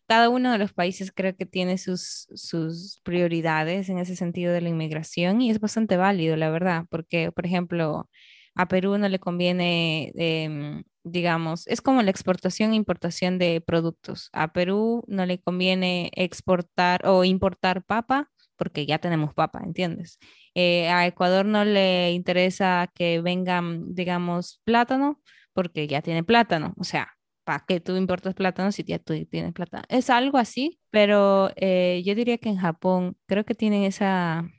[0.07, 4.61] cada uno de los países creo que tiene sus, sus prioridades en ese sentido de
[4.61, 8.09] la inmigración y es bastante válido, la verdad, porque, por ejemplo,
[8.55, 14.29] a Perú no le conviene, em, digamos, es como la exportación e importación de productos.
[14.33, 20.19] A Perú no le conviene exportar o importar papa porque ya tenemos papa, ¿entiendes?
[20.61, 25.21] Eh, a Ecuador no le interesa que vengan, digamos, plátano
[25.53, 26.73] porque ya tiene plátano.
[26.77, 29.85] O sea, ¿para qué tú importas plátano si ya tú tienes plátano?
[29.87, 34.49] Es algo así, pero eh, yo diría que en Japón creo que tienen esa,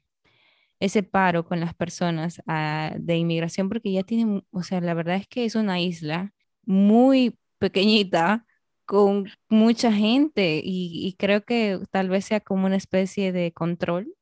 [0.81, 5.17] ese paro con las personas ah, de inmigración porque ya tienen, o sea, la verdad
[5.17, 6.33] es que es una isla
[6.65, 8.47] muy pequeñita
[8.87, 14.15] con mucha gente y, y creo que tal vez sea como una especie de control,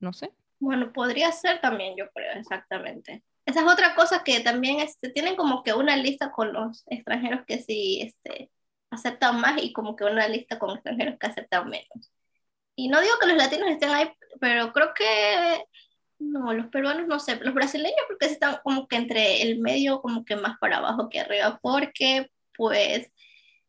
[0.00, 0.30] no sé.
[0.62, 5.36] Bueno, podría ser también, yo creo, exactamente esa es otra cosa que también este, tienen
[5.36, 8.50] como que una lista con los extranjeros que sí este,
[8.90, 12.12] aceptan más y como que una lista con extranjeros que aceptan menos.
[12.76, 15.64] Y no digo que los latinos estén ahí, pero creo que
[16.18, 20.24] no, los peruanos no sé, los brasileños porque están como que entre el medio como
[20.24, 23.10] que más para abajo que arriba, porque pues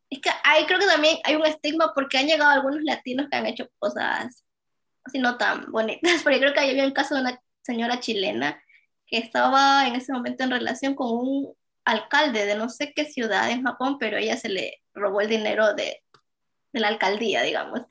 [0.10, 3.38] es que ahí creo que también hay un estigma porque han llegado algunos latinos que
[3.38, 4.42] han hecho cosas
[5.06, 8.62] así no tan bonitas, porque creo que había un caso de una señora chilena
[9.08, 11.54] que estaba en ese momento en relación con un
[11.86, 15.74] alcalde de no sé qué ciudad en Japón, pero ella se le robó el dinero
[15.74, 16.02] de,
[16.72, 17.82] de la alcaldía, digamos.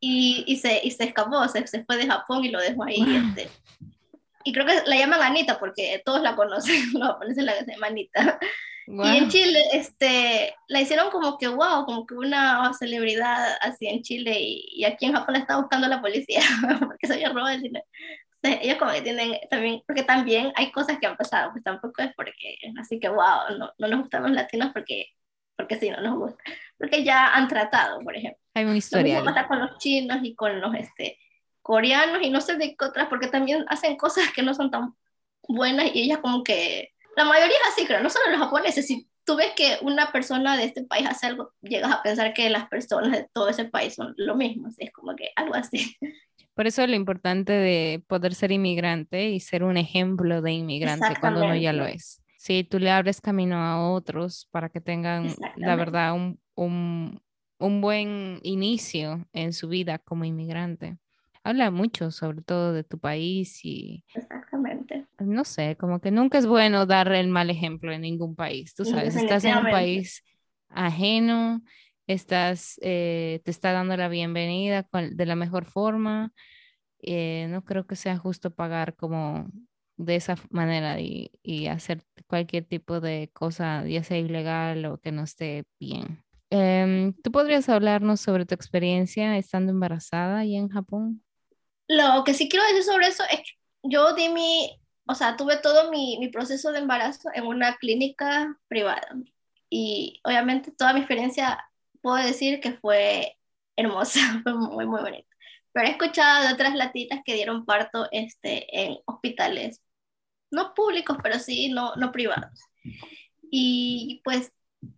[0.00, 3.04] Y, y, se, y se escapó, se, se, fue de Japón y lo dejó ahí.
[3.28, 3.48] Este.
[4.44, 8.38] Y creo que la llaman Anita porque todos la conocen, los japoneses la llaman Anita.
[8.86, 14.02] Y en Chile este, la hicieron como que, wow, como que una celebridad así en
[14.02, 16.40] Chile y, y aquí en Japón la está buscando la policía
[16.80, 17.84] porque se había robado el dinero
[18.42, 22.12] ellos como que tienen también, porque también hay cosas que han pasado, pues tampoco es
[22.16, 25.06] porque, así que wow, no, no nos gustan los latinos porque,
[25.56, 26.42] porque sí, no nos gusta,
[26.78, 28.40] porque ya han tratado, por ejemplo.
[28.54, 29.20] Hay una historia.
[29.20, 31.18] Lo pasa con los chinos y con los este,
[31.62, 34.94] coreanos y no sé de qué otras, porque también hacen cosas que no son tan
[35.46, 39.08] buenas y ellas como que, la mayoría es así, creo, no solo los japoneses, si
[39.24, 42.68] tú ves que una persona de este país hace algo, llegas a pensar que las
[42.68, 45.96] personas de todo ese país son lo mismo, es como que algo así.
[46.54, 51.44] Por eso lo importante de poder ser inmigrante y ser un ejemplo de inmigrante cuando
[51.44, 52.22] uno ya lo es.
[52.36, 57.22] Si tú le abres camino a otros para que tengan, la verdad, un, un,
[57.58, 60.98] un buen inicio en su vida como inmigrante.
[61.44, 64.04] Habla mucho sobre todo de tu país y...
[65.24, 68.74] No sé, como que nunca es bueno dar el mal ejemplo en ningún país.
[68.74, 70.22] Tú sabes, estás en un país
[70.68, 71.62] ajeno
[72.06, 76.32] estás, eh, te está dando la bienvenida de la mejor forma.
[77.00, 79.48] Eh, no creo que sea justo pagar como
[79.96, 81.30] de esa manera y,
[81.68, 86.24] hacer cualquier tipo de cosa, ya sea ilegal o que no esté bien.
[86.50, 91.22] Em, ¿Tú podrías hablarnos sobre tu experiencia estando embarazada y en Japón?
[91.88, 95.56] Lo que sí quiero decir sobre eso es que yo di mi, o sea, tuve
[95.56, 99.08] todo mi, mi proceso de embarazo en una clínica privada.
[99.70, 101.64] Y obviamente toda mi experiencia
[102.02, 103.38] puedo decir que fue
[103.76, 105.28] hermosa, fue muy, muy bonita.
[105.72, 109.80] Pero he escuchado de otras latitas que dieron parto este, en hospitales,
[110.50, 112.60] no públicos, pero sí no, no privados.
[113.50, 114.52] Y pues,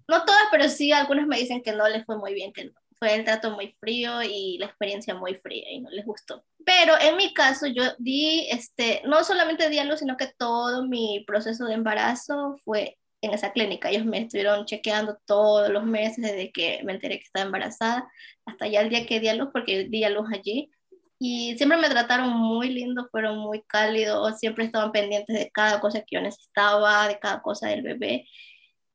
[0.09, 2.73] no todas, pero sí algunas me dicen que no les fue muy bien, que
[3.05, 6.43] fue el trato muy frío y la experiencia muy fría y no les gustó.
[6.65, 10.87] Pero en mi caso yo di, este, no solamente di a luz, sino que todo
[10.87, 13.91] mi proceso de embarazo fue en esa clínica.
[13.91, 18.11] Ellos me estuvieron chequeando todos los meses desde que me enteré que estaba embarazada
[18.47, 20.71] hasta ya el día que di a luz, porque di a luz allí.
[21.19, 26.01] Y siempre me trataron muy lindo, fueron muy cálidos, siempre estaban pendientes de cada cosa
[26.01, 28.27] que yo necesitaba, de cada cosa del bebé.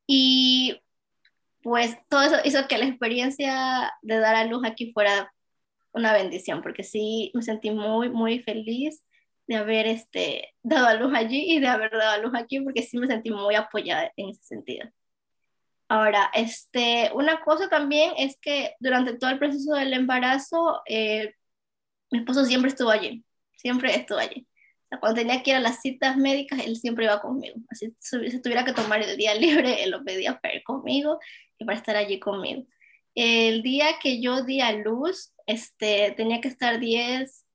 [0.07, 0.81] Y
[1.61, 5.33] pues todo eso hizo que la experiencia de dar a luz aquí fuera
[5.91, 9.03] una bendición, porque sí me sentí muy, muy feliz
[9.47, 12.83] de haber este, dado a luz allí y de haber dado a luz aquí, porque
[12.83, 14.87] sí me sentí muy apoyada en ese sentido.
[15.87, 21.33] Ahora, este, una cosa también es que durante todo el proceso del embarazo, eh,
[22.11, 23.25] mi esposo siempre estuvo allí,
[23.57, 24.47] siempre estuvo allí.
[24.85, 27.59] O sea, cuando tenía que ir a las citas médicas, él siempre iba conmigo.
[27.69, 31.19] Así, si tuviera que tomar el día libre, él lo pedía para ir conmigo
[31.59, 32.65] y para estar allí conmigo.
[33.13, 37.45] El día que yo di a luz, este, tenía que estar 10,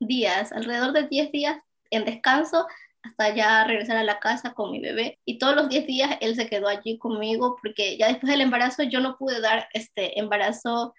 [0.00, 1.58] días, alrededor de 10 días
[1.90, 2.66] en descanso
[3.02, 5.18] hasta ya regresar a la casa con mi bebé.
[5.24, 8.82] Y todos los 10 días él se quedó allí conmigo porque ya después del embarazo
[8.82, 10.94] yo no pude dar este embarazo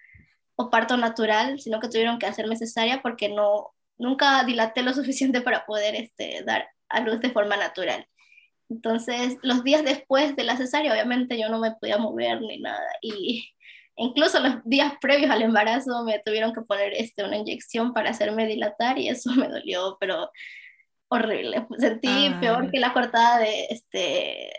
[0.56, 5.40] o parto natural, sino que tuvieron que hacerme cesárea porque no, nunca dilaté lo suficiente
[5.40, 8.06] para poder este, dar a luz de forma natural.
[8.70, 12.88] Entonces, los días después de la cesárea, obviamente yo no me podía mover ni nada.
[13.02, 13.44] Y
[14.02, 18.46] Incluso los días previos al embarazo me tuvieron que poner este, una inyección para hacerme
[18.46, 20.30] dilatar y eso me dolió, pero
[21.08, 21.66] horrible.
[21.78, 24.52] Sentí peor que la cortada de, este,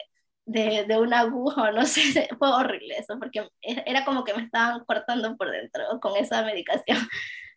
[0.45, 4.85] de, de, una aguja, no sé, fue horrible eso, porque era como que me estaban
[4.85, 6.99] cortando por dentro con esa medicación.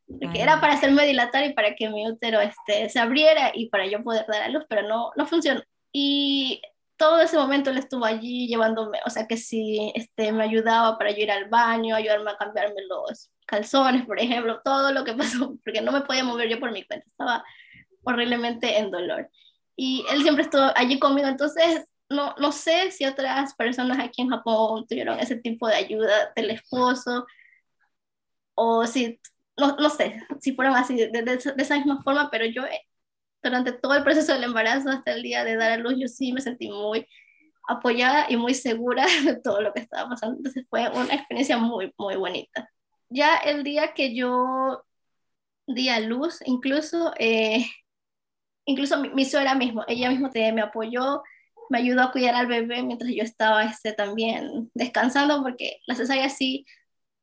[0.06, 3.86] Porque era para hacerme dilatar y para que mi útero este, se abriera y para
[3.86, 5.62] yo poder dar a luz, pero no, no funcionó.
[5.96, 6.60] Y
[6.96, 11.12] todo ese momento él estuvo allí llevándome, o sea que sí, este, me ayudaba para
[11.12, 15.56] yo ir al baño, ayudarme a cambiarme los calzones, por ejemplo, todo lo que pasó,
[15.64, 17.44] porque no me podía mover yo por mi cuenta, estaba
[18.02, 19.30] horriblemente en dolor.
[19.76, 24.30] Y él siempre estuvo allí conmigo, entonces no, no sé si otras personas aquí en
[24.30, 27.24] Japón tuvieron ese tipo de ayuda del esposo,
[28.56, 29.20] o si,
[29.56, 32.64] no, no sé, si fueron así, de, de esa misma forma, pero yo
[33.44, 36.32] durante todo el proceso del embarazo hasta el día de dar a luz, yo sí
[36.32, 37.06] me sentí muy
[37.68, 40.38] apoyada y muy segura de todo lo que estaba pasando.
[40.38, 42.68] Entonces fue una experiencia muy, muy bonita.
[43.08, 44.82] Ya el día que yo
[45.66, 47.66] di a luz, incluso, eh,
[48.64, 51.22] incluso mi, suegra mismo, ella misma me apoyó,
[51.70, 56.28] me ayudó a cuidar al bebé mientras yo estaba este, también descansando, porque la cesárea
[56.28, 56.66] sí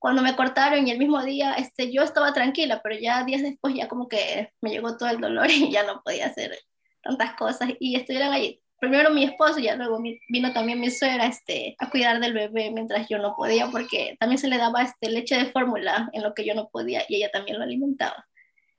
[0.01, 3.75] cuando me cortaron y el mismo día, este, yo estaba tranquila, pero ya días después
[3.75, 6.57] ya como que me llegó todo el dolor y ya no podía hacer
[7.03, 8.59] tantas cosas y estuvieron allí.
[8.79, 13.07] Primero mi esposo ya luego vino también mi suegra este, a cuidar del bebé mientras
[13.09, 16.45] yo no podía porque también se le daba este, leche de fórmula en lo que
[16.45, 18.27] yo no podía y ella también lo alimentaba.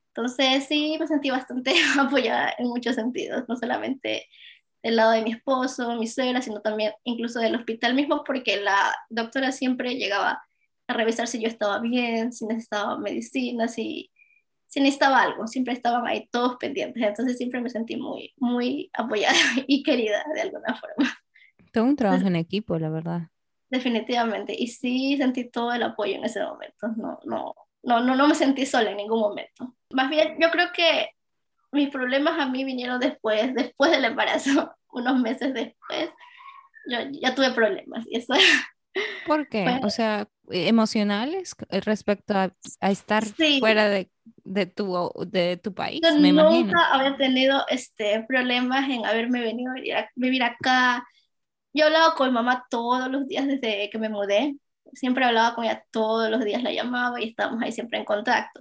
[0.09, 4.27] Entonces sí me sentí bastante apoyada en muchos sentidos, no solamente
[4.83, 8.93] del lado de mi esposo, mi suegra, sino también incluso del hospital mismo porque la
[9.09, 10.43] doctora siempre llegaba
[10.93, 14.11] a revisar si yo estaba bien, si necesitaba medicina, si,
[14.67, 15.47] si necesitaba algo.
[15.47, 17.03] Siempre estaban ahí todos pendientes.
[17.03, 19.35] Entonces siempre me sentí muy, muy apoyada
[19.67, 21.13] y querida de alguna forma.
[21.73, 23.23] Todo un trabajo en equipo, la verdad.
[23.71, 24.55] Definitivamente.
[24.57, 26.89] Y sí sentí todo el apoyo en ese momento.
[26.97, 29.75] No, no, no, no, no me sentí sola en ningún momento.
[29.91, 31.11] Más bien, yo creo que
[31.73, 36.11] mis problemas a mí vinieron después, después del embarazo, unos meses después.
[36.87, 38.35] Yo ya tuve problemas y eso
[39.27, 39.81] ¿Por qué?
[39.83, 43.25] o sea, emocionales respecto a, estar
[43.61, 44.11] fuera de,
[44.45, 46.01] de, tu, de tu país.
[46.03, 51.07] Yo me nunca había tenido este, problemas en haberme venido a vivir, acá.
[51.73, 54.57] Yo hablaba con mi mamá todos los días desde que me mudé.
[54.93, 58.61] Siempre hablaba con ella todos los días, la llamaba y estábamos ahí siempre en contacto.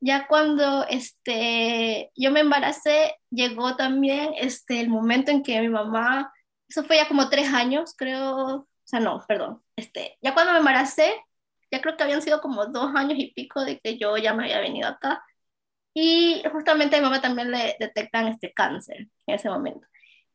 [0.00, 6.30] Ya cuando este, yo me embaracé, llegó también este, el momento en que mi mamá,
[6.68, 10.58] eso fue ya como tres años, creo, o sea, no, perdón, este, ya cuando me
[10.58, 11.14] embaracé,
[11.70, 14.44] ya creo que habían sido como dos años y pico de que yo ya me
[14.44, 15.24] había venido acá.
[15.94, 19.86] Y justamente a mi mamá también le detectan este cáncer en ese momento.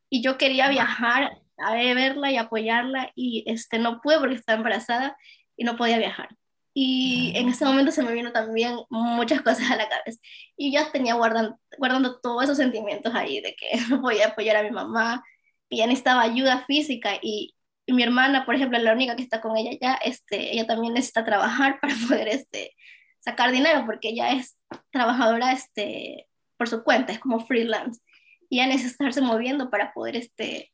[0.09, 5.17] Y yo quería viajar a verla y apoyarla y este, no pude porque estaba embarazada
[5.57, 6.29] y no podía viajar.
[6.73, 10.19] Y en ese momento se me vino también muchas cosas a la cabeza.
[10.57, 14.63] Y yo tenía guardando, guardando todos esos sentimientos ahí de que no podía apoyar a
[14.63, 15.23] mi mamá,
[15.69, 17.55] y ya necesitaba ayuda física y,
[17.89, 20.93] y mi hermana, por ejemplo, la única que está con ella ya, este, ella también
[20.93, 22.75] necesita trabajar para poder este,
[23.19, 24.55] sacar dinero, porque ella es
[24.91, 27.99] trabajadora este, por su cuenta, es como freelance,
[28.47, 30.71] y ella necesita estarse moviendo para poder este,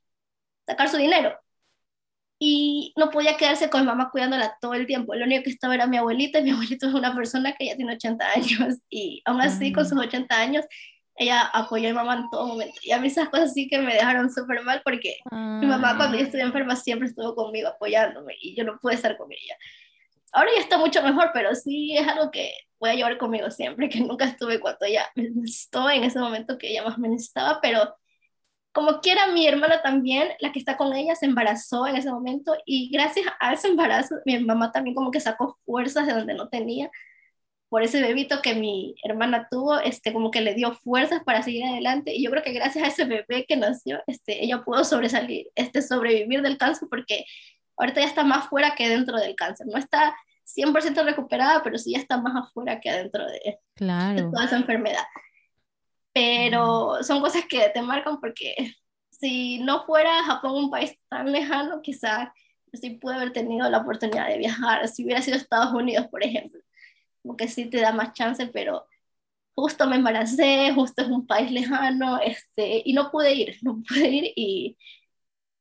[0.67, 1.39] sacar su dinero.
[2.37, 5.15] Y no podía quedarse con mi mamá cuidándola todo el tiempo.
[5.15, 7.77] Lo único que estaba era mi abuelita, y mi abuelito es una persona que ya
[7.77, 9.87] tiene 80 años, y aún así, con mm.
[9.87, 10.65] sus 80 años,
[11.17, 12.79] ella apoyó a mi mamá en todo momento.
[12.83, 16.17] Y a mí esas cosas sí que me dejaron súper mal porque mi mamá cuando
[16.17, 16.25] yo ah.
[16.25, 19.55] estuve enferma siempre estuvo conmigo apoyándome y yo no pude estar con ella.
[20.33, 23.87] Ahora ya está mucho mejor, pero sí es algo que voy a llevar conmigo siempre,
[23.89, 27.59] que nunca estuve cuando ella me necesitó en ese momento que ella más me necesitaba,
[27.61, 27.95] pero
[28.73, 32.57] como quiera mi hermana también, la que está con ella, se embarazó en ese momento
[32.65, 36.49] y gracias a ese embarazo mi mamá también como que sacó fuerzas de donde no
[36.49, 36.91] tenía
[37.69, 41.65] por ese bebito que mi hermana tuvo, este, como que le dio fuerzas para seguir
[41.65, 42.13] adelante.
[42.13, 45.81] Y yo creo que gracias a ese bebé que nació, este, ella pudo sobresalir, este,
[45.81, 47.25] sobrevivir del cáncer, porque
[47.77, 49.67] ahorita ya está más fuera que dentro del cáncer.
[49.67, 54.31] No está 100% recuperada, pero sí ya está más afuera que adentro de, claro.
[54.31, 55.03] toda esa enfermedad.
[56.13, 58.55] Pero son cosas que te marcan porque
[59.09, 62.33] si no fuera Japón un país tan lejano, quizá
[62.73, 64.87] sí pude haber tenido la oportunidad de viajar.
[64.87, 66.59] Si hubiera sido Estados Unidos, por ejemplo,
[67.25, 68.85] como que sí te da más chance, pero
[69.55, 74.09] justo me embaracé, justo es un país lejano, este, y no pude ir, no pude
[74.09, 74.77] ir y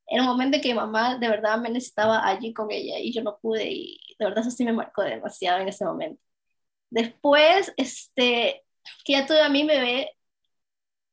[0.07, 3.13] en un momento en que mi mamá de verdad me necesitaba allí con ella y
[3.13, 6.21] yo no pude y de verdad eso sí me marcó demasiado en ese momento.
[6.91, 8.65] Después, este,
[9.05, 10.11] que ya tuve a mi bebé,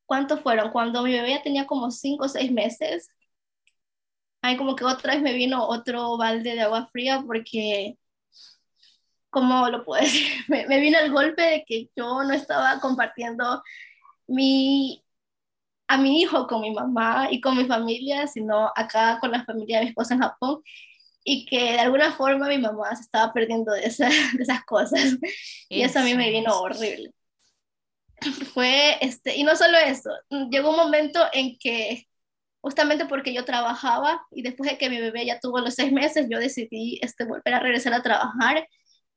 [0.06, 0.70] ¿cuántos fueron?
[0.70, 3.08] Cuando mi bebé ya tenía como cinco o seis meses,
[4.42, 7.96] ahí como que otra vez me vino otro balde de agua fría porque
[9.32, 10.28] ¿cómo lo puedo decir?
[10.48, 13.62] Me, me vino el golpe de que yo no estaba compartiendo
[14.28, 15.02] mi,
[15.88, 19.78] a mi hijo con mi mamá y con mi familia, sino acá con la familia
[19.78, 20.62] de mi esposa en Japón
[21.24, 23.80] y que de alguna forma mi mamá se estaba perdiendo de,
[24.36, 25.16] de esas cosas
[25.68, 27.12] y eso a mí me vino horrible.
[28.54, 30.10] Fue, este, y no solo eso,
[30.50, 32.06] llegó un momento en que
[32.60, 36.26] justamente porque yo trabajaba y después de que mi bebé ya tuvo los seis meses,
[36.30, 38.68] yo decidí este, volver a regresar a trabajar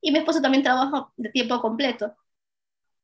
[0.05, 2.15] y mi esposo también trabaja de tiempo completo.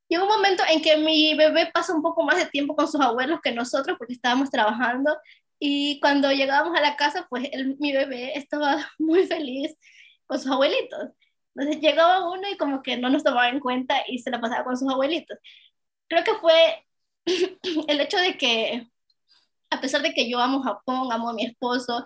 [0.08, 3.02] Llegó un momento en que mi bebé pasó un poco más de tiempo con sus
[3.02, 5.18] abuelos que nosotros porque estábamos trabajando
[5.58, 7.50] y cuando llegábamos a la casa, pues
[7.80, 9.76] mi bebé estaba muy feliz
[10.28, 11.10] con sus abuelitos.
[11.56, 14.64] Entonces llegaba uno y como que no nos tomaba en cuenta y se la pasaba
[14.64, 15.40] con sus abuelitos.
[16.08, 16.86] Creo que fue
[17.88, 18.88] el hecho de que,
[19.72, 22.06] a pesar de que yo amo Japón, amo a mi esposo,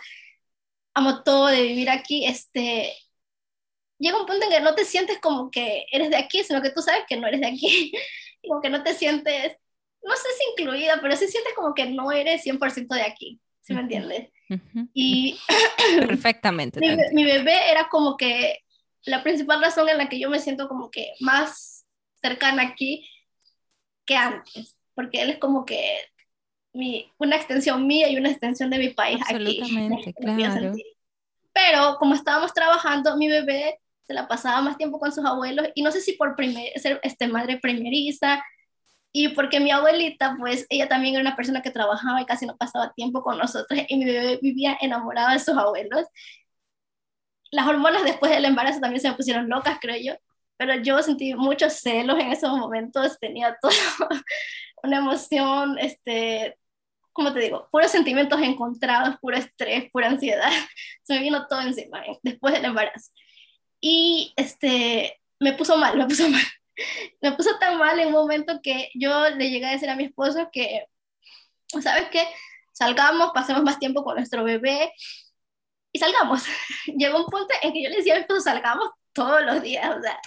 [0.93, 2.93] amo todo de vivir aquí, este,
[3.97, 6.71] llega un punto en que no te sientes como que eres de aquí, sino que
[6.71, 7.91] tú sabes que no eres de aquí.
[8.47, 9.57] como que no te sientes,
[10.03, 13.41] no sé si incluida, pero sí sientes como que no eres 100% de aquí.
[13.65, 14.29] ¿sí me entiendes?
[14.93, 15.37] Y
[16.07, 16.79] perfectamente.
[17.13, 18.59] mi, bebé era como que
[19.05, 21.85] la principal razón en la que yo me siento como que más
[22.21, 23.07] cercana aquí
[24.05, 25.97] que antes, porque él es como que
[26.73, 30.73] mi, una extensión mía y una extensión de mi país Absolutamente, claro.
[31.51, 35.83] Pero como estábamos trabajando, mi bebé se la pasaba más tiempo con sus abuelos y
[35.83, 38.43] no sé si por primer, ser este, madre primeriza
[39.11, 42.57] y porque mi abuelita, pues ella también era una persona que trabajaba y casi no
[42.57, 46.05] pasaba tiempo con nosotros y mi bebé vivía enamorada de sus abuelos.
[47.51, 50.13] Las hormonas después del embarazo también se me pusieron locas, creo yo,
[50.57, 53.73] pero yo sentí muchos celos en esos momentos, tenía toda
[54.83, 56.57] una emoción, este,
[57.13, 60.51] como te digo, puros sentimientos encontrados, puro estrés, pura ansiedad,
[61.03, 63.11] se me vino todo encima después del embarazo.
[63.87, 66.41] Y este, me puso mal, me puso mal
[67.21, 70.05] me puso tan mal en un momento que yo le llegué a decir a mi
[70.05, 70.85] esposo que,
[71.81, 72.27] ¿sabes qué?
[72.73, 74.91] Salgamos, pasemos más tiempo con nuestro bebé
[75.91, 76.43] y salgamos.
[76.97, 79.95] Llegó un punto en que yo le decía a mi esposo, salgamos todos los días,
[79.95, 80.19] o sea,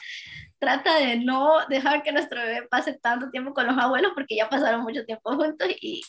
[0.58, 4.48] trata de no dejar que nuestro bebé pase tanto tiempo con los abuelos porque ya
[4.48, 6.02] pasaron mucho tiempo juntos y,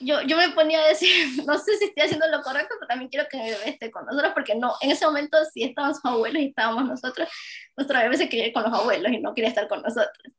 [0.00, 1.10] yo, yo me ponía a decir,
[1.46, 4.06] no sé si estoy haciendo lo correcto, pero también quiero que mi bebé esté con
[4.06, 7.28] nosotros, porque no, en ese momento sí estaban sus abuelos y estábamos nosotros,
[7.76, 10.34] nuestro bebé se quería ir con los abuelos y no quería estar con nosotros.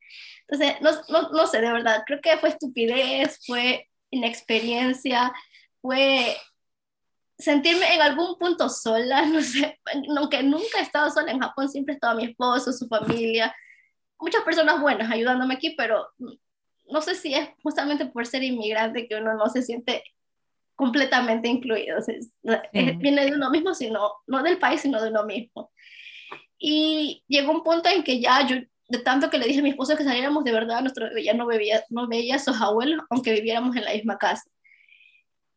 [0.48, 5.32] Entonces, no, no, no sé, de verdad, creo que fue estupidez, fue inexperiencia,
[5.82, 6.36] fue
[7.38, 9.80] sentirme en algún punto sola, no sé,
[10.18, 13.56] aunque nunca he estado sola en Japón, siempre estaba mi esposo, su familia,
[14.20, 16.08] muchas personas buenas ayudándome aquí, pero
[16.90, 20.04] no sé si es justamente por ser inmigrante que uno no se siente
[20.76, 21.98] completamente incluido.
[23.02, 25.72] viene de uno mismo, sino, no del país, sino de uno mismo.
[26.58, 29.72] Y llegó un punto en que ya yo, de tanto que le dije a mi
[29.72, 33.34] esposo que saliéramos de verdad, nuestro ya no, bebía, no veía a sus abuelos, aunque
[33.34, 34.50] viviéramos en la misma casa.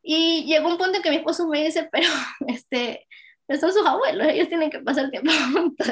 [0.03, 2.09] Y llegó un punto en que mi esposo me dice, pero
[2.49, 3.07] este,
[3.61, 5.89] son sus abuelos, ellos tienen que pasar tiempo juntos.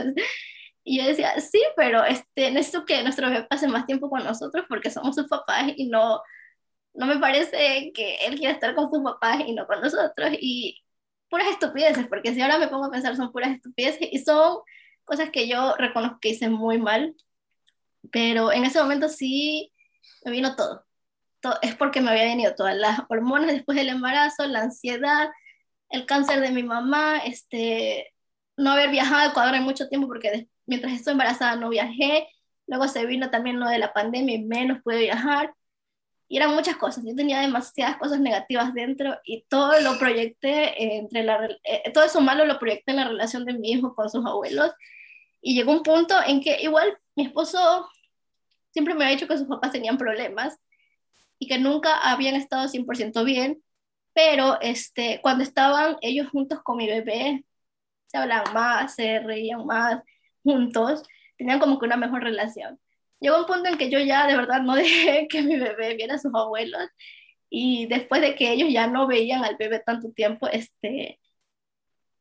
[0.91, 4.67] Y yo decía, sí, pero este, necesito que nuestro bebé pase más tiempo con nosotros
[4.69, 6.21] porque somos sus papás y no,
[6.95, 10.31] no me parece que él quiera estar con sus papás y no con nosotros.
[10.41, 10.83] Y
[11.29, 14.63] puras estupideces, porque si ahora me pongo a pensar son puras estupideces y son
[15.05, 17.15] cosas que yo reconozco que hice muy mal,
[18.11, 19.73] pero en ese momento sí
[20.25, 20.85] me vino todo.
[21.41, 25.29] todo es porque me había venido todas las hormonas después del embarazo, la ansiedad,
[25.91, 28.13] el cáncer de mi mamá, este,
[28.57, 32.29] no haber viajado a Ecuador en mucho tiempo porque mientras estoy embarazada no viajé,
[32.69, 35.53] luego se vino también lo de la pandemia y menos pude viajar,
[36.29, 41.25] y eran muchas cosas, yo tenía demasiadas cosas negativas dentro y todo lo proyecté entre
[41.25, 44.25] la, eh, todo eso malo lo proyecté en la relación de mi hijo con sus
[44.25, 44.71] abuelos,
[45.43, 47.89] y llegó un punto en que igual mi esposo
[48.71, 50.57] siempre me ha dicho que sus papás tenían problemas
[51.41, 53.61] y que nunca habían estado 100% bien,
[54.13, 57.45] pero este, cuando estaban ellos juntos con mi bebé,
[58.07, 60.01] se hablaban más, se reían más,
[60.43, 61.03] juntos,
[61.37, 62.79] tenían como que una mejor relación.
[63.21, 66.15] Llegó un punto en que yo ya de verdad no dejé que mi bebé viera
[66.15, 66.89] a sus abuelos
[67.51, 71.21] y después de que ellos ya no veían al bebé tanto tiempo, este,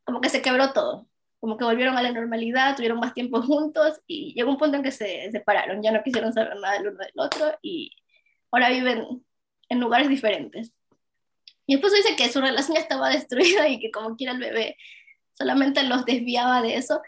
[0.03, 1.07] como que se quebró todo,
[1.39, 4.83] como que volvieron a la normalidad, tuvieron más tiempo juntos y llegó un punto en
[4.83, 7.91] que se separaron, ya no quisieron saber nada del uno del otro y
[8.51, 9.23] ahora viven
[9.69, 10.73] en lugares diferentes.
[11.67, 14.75] Mi esposo dice que su relación estaba destruida y que como quiera el bebé
[15.35, 17.01] solamente los desviaba de eso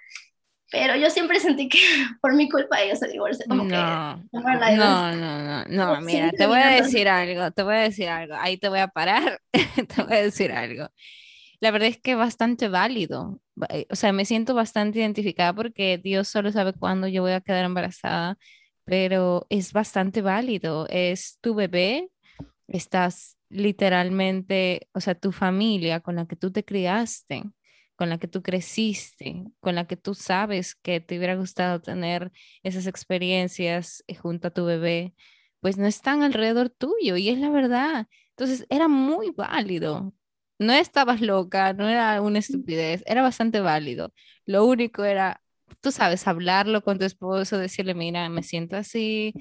[0.72, 1.78] pero yo siempre sentí que
[2.22, 3.57] por mi culpa ellos se divorciaron.
[3.57, 7.76] Como no, que, no, no, no, no, mira, te voy a decir algo, te voy
[7.76, 10.88] a decir algo, ahí te voy a parar, te voy a decir algo.
[11.59, 13.39] la verdad es que bastante válido.
[13.69, 17.41] Eh, o sea, me siento bastante identificada porque Dios solo sabe cuándo yo voy a
[17.41, 18.38] quedar embarazada,
[18.86, 20.88] pero es bastante válido.
[20.89, 22.09] Es tu bebé,
[22.67, 27.43] estás literalmente, o sea, tu familia con la que tú te criaste,
[28.02, 32.32] con la que tú creciste, con la que tú sabes que te hubiera gustado tener
[32.64, 35.14] esas experiencias eh, junto a tu bebé,
[35.60, 38.08] pues no están alrededor tuyo y es la verdad.
[38.32, 40.16] Entonces era muy válido
[40.58, 44.14] no estabas loca, no era una estupidez, era bastante válido.
[44.47, 45.41] Lo único era,
[45.80, 49.34] tú sabes, hablarlo con tu esposo, decirle, mira, me siento así,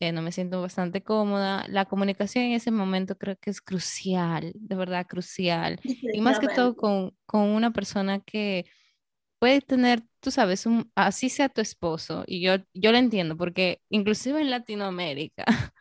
[0.00, 1.64] eh, no me siento bastante cómoda.
[1.68, 5.80] La comunicación en ese momento creo que es crucial, de verdad crucial.
[5.84, 8.66] Y más que todo con, con una persona que
[9.38, 13.80] puede tener, tú sabes, un, así sea tu esposo, y yo, yo lo entiendo, porque
[13.88, 15.44] inclusive en Latinoamérica,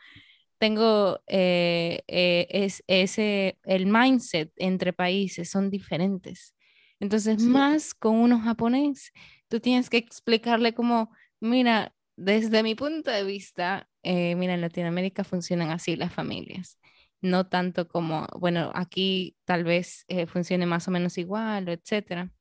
[0.59, 6.55] tengo eh, eh, es, ese, el mindset entre países son diferentes.
[6.99, 9.11] Entonces, más con uno japonés,
[9.49, 15.23] tú tienes que explicarle como, mira, desde mi punto de vista, eh, mira, en Latinoamérica
[15.23, 16.79] funcionan así las familias.
[17.21, 22.31] No tanto como, bueno, aquí tal vez funcione más o menos igual, etcétera.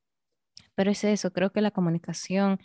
[0.75, 2.59] Pero es eso, creo que la comunicación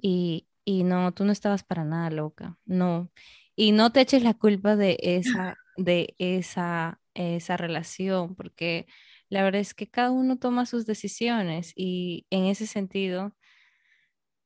[0.00, 3.10] y, y no, tú no estabas para nada loca, no
[3.56, 8.86] y no te eches la culpa de esa, de esa, esa relación, porque
[9.28, 13.34] la verdad es que cada uno toma sus decisiones y en ese sentido,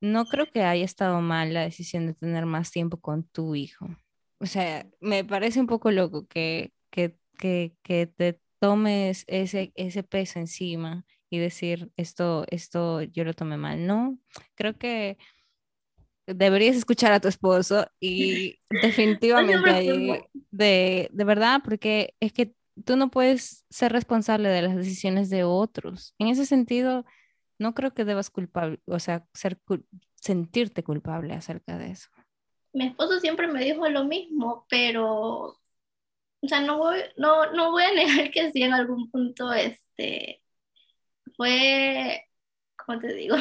[0.00, 3.88] no creo que haya estado mal la decisión de tener más tiempo con tu hijo.
[4.40, 10.02] O sea, me parece un poco loco que, que, que, que te tomes ese, ese
[10.02, 13.86] peso encima y decir, esto, esto yo lo tomé mal.
[13.86, 14.18] No,
[14.54, 15.18] creo que
[16.26, 20.20] deberías escuchar a tu esposo y definitivamente ahí,
[20.50, 25.44] de, de verdad, porque es que tú no puedes ser responsable de las decisiones de
[25.44, 26.14] otros.
[26.18, 27.04] En ese sentido,
[27.58, 29.58] no creo que debas culpable, o sea, ser,
[30.14, 32.08] sentirte culpable acerca de eso.
[32.72, 35.58] Mi esposo siempre me dijo lo mismo, pero,
[36.40, 40.42] o sea, no voy, no, no voy a negar que sí en algún punto, este,
[41.36, 42.26] fue,
[42.76, 43.36] ¿cómo te digo?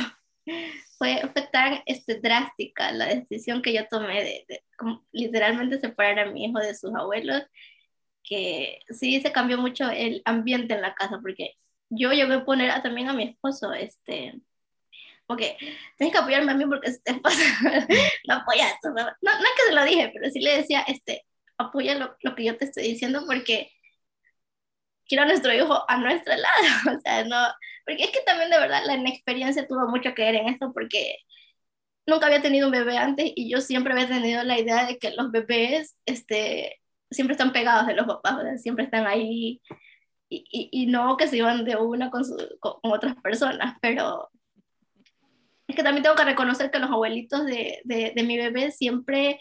[0.98, 4.64] fue, fue tan este, drástica la decisión que yo tomé de,
[5.12, 7.44] literalmente separar a mi hijo de sus abuelos,
[8.24, 11.56] que sí se cambió mucho el ambiente en la casa, porque
[11.90, 14.34] yo llegué a poner a, también a mi esposo, este,
[15.26, 15.58] porque
[15.98, 17.42] tienes que apoyarme a mí porque te pasa,
[18.28, 21.26] no apoyas, no, no, es que se lo dije, pero sí le decía, este,
[21.58, 23.72] apoya lo, lo que yo te estoy diciendo porque
[25.08, 27.38] quiero a nuestro hijo a nuestro lado, o sea, no,
[27.86, 31.18] porque es que también de verdad la inexperiencia tuvo mucho que ver en esto porque
[32.06, 35.12] nunca había tenido un bebé antes y yo siempre había tenido la idea de que
[35.12, 36.82] los bebés este,
[37.12, 39.62] siempre están pegados de los papás, siempre están ahí
[40.30, 42.24] y, y, y, no que se iban de una con,
[42.60, 44.30] con, otras personas, pero
[45.68, 49.40] es que también tengo que reconocer que los abuelitos de, de, de mi bebé siempre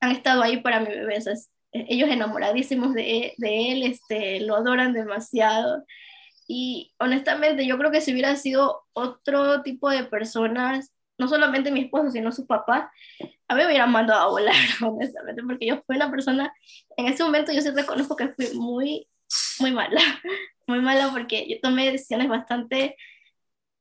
[0.00, 1.34] han estado ahí para mi bebé, o sea,
[1.72, 5.84] ellos enamoradísimos de, de él, este, lo adoran demasiado.
[6.48, 11.82] Y honestamente, yo creo que si hubiera sido otro tipo de personas, no solamente mi
[11.82, 12.90] esposo, sino su papá,
[13.46, 16.52] a mí me hubieran mandado a volar, honestamente, porque yo fui una persona,
[16.96, 19.06] en ese momento yo sí reconozco que fui muy,
[19.58, 20.00] muy mala,
[20.66, 22.96] muy mala porque yo tomé decisiones bastante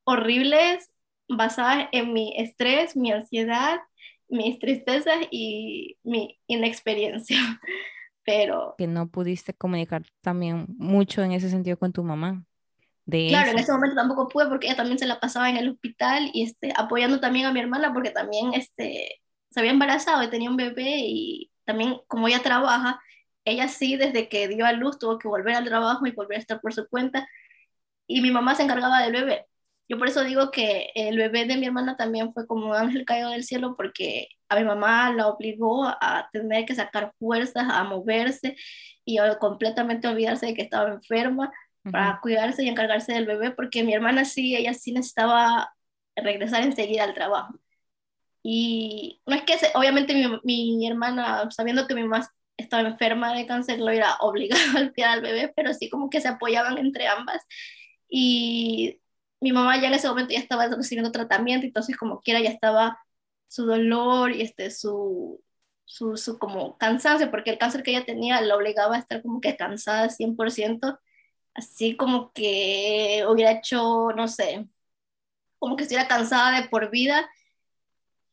[0.03, 0.89] horribles
[1.27, 3.79] basadas en mi estrés, mi ansiedad,
[4.27, 7.37] mis tristezas y mi inexperiencia.
[8.25, 8.75] Pero...
[8.77, 12.45] Que no pudiste comunicar también mucho en ese sentido con tu mamá
[13.09, 16.29] claro, en ese momento tampoco pude porque ella también se la pasaba en el hospital
[16.33, 20.49] y este, apoyando también a mi hermana porque también este, se había embarazado y tenía
[20.49, 23.01] un bebé y también como ella trabaja,
[23.49, 26.41] ella sí desde que dio a luz tuvo que volver al trabajo y volver a
[26.41, 27.27] estar por su cuenta
[28.07, 29.45] y mi mamá se encargaba del bebé.
[29.87, 33.05] Yo por eso digo que el bebé de mi hermana también fue como un ángel
[33.05, 37.83] caído del cielo porque a mi mamá la obligó a tener que sacar fuerzas, a
[37.83, 38.55] moverse
[39.05, 41.51] y a completamente olvidarse de que estaba enferma
[41.91, 45.73] para cuidarse y encargarse del bebé, porque mi hermana sí, ella sí necesitaba
[46.15, 47.55] regresar enseguida al trabajo.
[48.43, 52.29] Y no es que, obviamente, mi, mi, hermana, sabiendo que mi mamá
[52.59, 56.21] estaba enferma de cáncer, lo era obligado a cuidar al bebé, pero sí como que
[56.21, 57.43] se apoyaban entre ambas.
[58.09, 59.01] Y
[59.41, 62.99] mi mamá ya en ese momento ya estaba recibiendo tratamiento, entonces como quiera ya estaba
[63.47, 65.43] su dolor y este, su,
[65.85, 69.41] su, su como cansancio, porque el cáncer que ella tenía la obligaba a estar como
[69.41, 70.99] que cansada 100%,
[71.53, 74.67] así como que hubiera hecho, no sé,
[75.59, 77.29] como que estuviera cansada de por vida.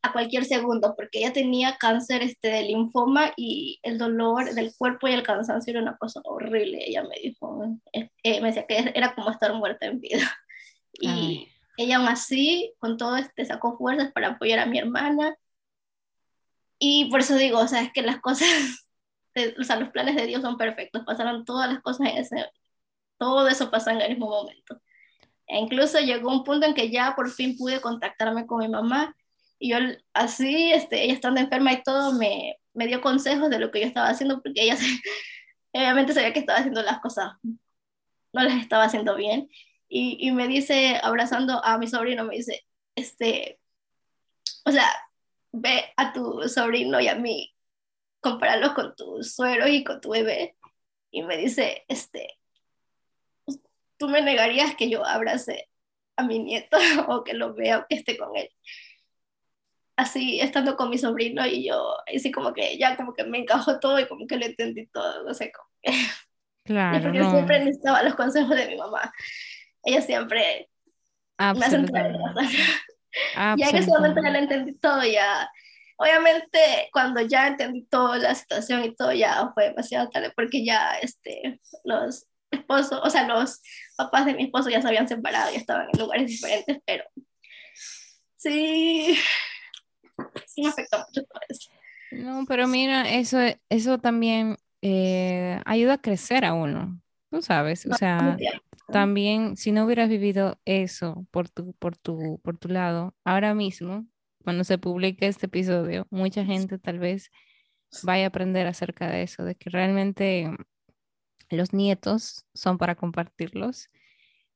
[0.01, 5.07] A cualquier segundo, porque ella tenía cáncer este, de linfoma y el dolor del cuerpo
[5.07, 6.79] y el cansancio era una cosa horrible.
[6.85, 10.19] Ella me dijo, eh, eh, me decía que era como estar muerta en vida.
[10.99, 15.37] Y ella aún así, con todo este, sacó fuerzas para apoyar a mi hermana.
[16.79, 18.47] Y por eso digo, o sea, es que las cosas,
[19.59, 22.45] o sea, los planes de Dios son perfectos, pasaron todas las cosas en ese,
[23.17, 24.81] todo eso pasó en el mismo momento.
[25.47, 29.15] E incluso llegó un punto en que ya por fin pude contactarme con mi mamá
[29.59, 29.77] y yo
[30.13, 33.87] así, este, ella estando enferma y todo, me, me dio consejos de lo que yo
[33.87, 34.77] estaba haciendo porque ella
[35.73, 39.49] obviamente sabía que estaba haciendo las cosas, no las estaba haciendo bien.
[39.89, 43.59] Y, y me dice, abrazando a mi sobrino, me dice, este,
[44.65, 44.85] o sea,
[45.51, 47.55] ve a tu sobrino y a mí,
[48.19, 50.57] compáralo con tu suero y con tu bebé.
[51.11, 52.37] Y me dice, este,
[53.97, 55.69] tú me negarías que yo abrace
[56.17, 56.77] a mi nieto
[57.07, 58.49] o que lo vea o que esté con él
[59.97, 63.79] así estando con mi sobrino y yo, así como que ya como que me encajó
[63.79, 65.91] todo y como que lo entendí todo, no sé, como que...
[66.63, 69.13] Claro, porque siempre necesitaba los consejos de mi mamá.
[69.83, 70.69] Ella siempre
[71.37, 72.13] me hace entender.
[73.57, 75.49] Ya en ese momento ya lo entendí todo, ya...
[75.95, 80.99] Obviamente, cuando ya entendí toda la situación y todo, ya fue demasiado tarde porque ya
[81.01, 83.61] este, los esposos, o sea, los
[83.95, 87.05] papás de mi esposo ya se habían separado, ya estaban en lugares diferentes, pero
[88.35, 89.17] sí,
[90.45, 91.69] sí me afectó mucho todo eso.
[92.11, 93.37] No, pero mira, eso,
[93.69, 98.37] eso también eh, ayuda a crecer a uno, tú sabes, o sea,
[98.91, 104.07] también si no hubieras vivido eso por tu, por tu, por tu lado, ahora mismo,
[104.43, 107.29] cuando se publique este episodio, mucha gente tal vez
[108.03, 110.49] vaya a aprender acerca de eso, de que realmente
[111.49, 113.89] los nietos son para compartirlos,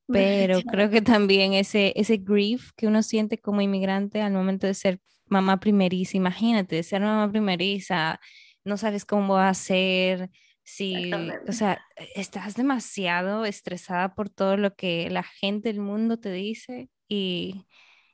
[0.07, 4.73] pero creo que también ese, ese grief que uno siente como inmigrante al momento de
[4.73, 8.19] ser mamá primeriza, imagínate, ser mamá primeriza,
[8.65, 10.29] no sabes cómo va a ser,
[10.63, 11.11] si,
[11.47, 11.81] o sea,
[12.15, 17.65] estás demasiado estresada por todo lo que la gente del mundo te dice y,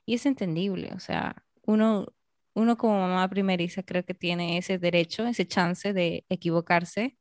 [0.06, 2.06] y es entendible, o sea, uno,
[2.54, 7.18] uno como mamá primeriza creo que tiene ese derecho, ese chance de equivocarse,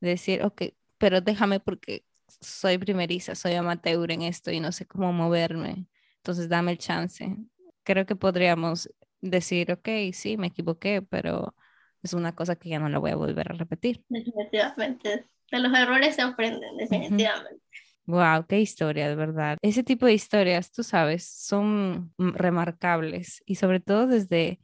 [0.00, 0.62] de decir, ok,
[0.98, 2.04] pero déjame porque
[2.42, 5.86] soy primeriza, soy amateur en esto y no sé cómo moverme,
[6.16, 7.36] entonces dame el chance.
[7.84, 8.90] Creo que podríamos
[9.20, 11.54] decir, ok, sí, me equivoqué, pero
[12.02, 14.04] es una cosa que ya no la voy a volver a repetir.
[14.08, 15.26] Definitivamente.
[15.50, 17.60] De los errores se aprenden, definitivamente.
[18.06, 19.58] Wow, qué historia, de verdad.
[19.62, 24.58] Ese tipo de historias, tú sabes, son remarcables y sobre todo desde,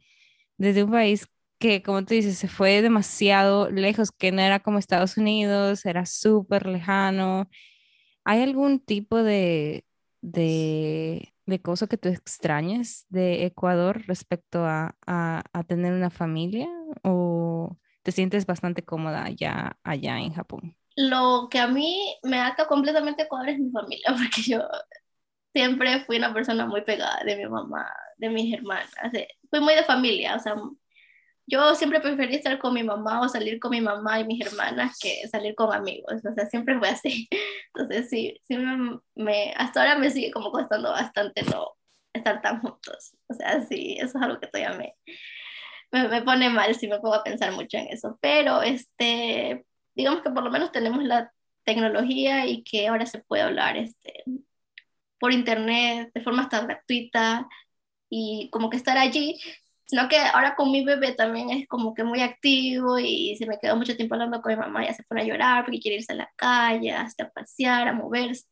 [0.57, 1.27] desde un país
[1.57, 6.05] que, como tú dices, se fue demasiado lejos, que no era como Estados Unidos, era
[6.05, 7.49] súper lejano.
[8.29, 9.85] ¿Hay algún tipo de,
[10.21, 16.69] de de cosas que tú extrañes de Ecuador respecto a, a, tener una familia
[17.03, 20.77] o te sientes bastante cómoda allá, allá en Japón?
[20.95, 24.61] Lo que a mí me ata completamente Ecuador es mi familia, porque yo
[25.51, 28.89] siempre fui una persona muy pegada de mi mamá, de mis hermanas,
[29.49, 30.55] fui muy de familia, o sea,
[31.49, 34.97] yo siempre preferí estar con mi mamá o salir con mi mamá y mis hermanas
[34.99, 37.27] que salir con amigos, o sea, siempre fue así.
[37.73, 38.57] Entonces, sí, sí
[39.15, 41.75] me, hasta ahora me sigue como costando bastante no
[42.13, 43.15] estar tan juntos.
[43.27, 44.77] O sea, sí, eso es algo que todavía
[45.91, 48.17] me, me, pone mal si me pongo a pensar mucho en eso.
[48.21, 51.31] Pero, este, digamos que por lo menos tenemos la
[51.63, 54.23] tecnología y que ahora se puede hablar este,
[55.19, 57.47] por internet de forma tan gratuita
[58.09, 59.39] y como que estar allí
[59.89, 63.57] sino que ahora con mi bebé también es como que muy activo y se me
[63.57, 66.13] quedó mucho tiempo hablando con mi mamá, ya se pone a llorar porque quiere irse
[66.13, 68.45] a la calle, hasta a pasear, a moverse.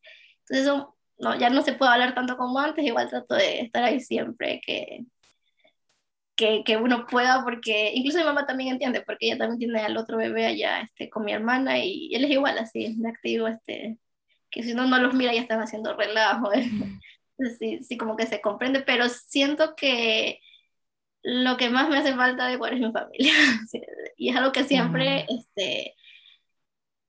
[0.49, 0.83] Entonces
[1.19, 4.59] no, ya no se puede hablar tanto como antes, igual trato de estar ahí siempre
[4.65, 5.05] que,
[6.35, 9.95] que, que, uno pueda, porque incluso mi mamá también entiende, porque ella también tiene al
[9.95, 13.99] otro bebé allá este, con mi hermana y él es igual así, de activo, este,
[14.49, 16.51] que si no, no los mira ya están haciendo relajo.
[17.37, 20.39] Entonces, sí, sí, como que se comprende, pero siento que
[21.29, 23.33] lo que más me hace falta de cuál es mi familia.
[24.17, 25.93] y es algo que siempre, este,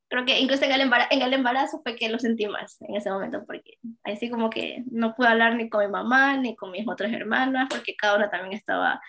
[0.08, 2.96] creo que incluso en el, embarazo, en el embarazo fue que lo sentí más en
[2.96, 6.72] ese momento, porque así como que no pude hablar ni con mi mamá, ni con
[6.72, 9.00] mis otras hermanas, porque cada una también estaba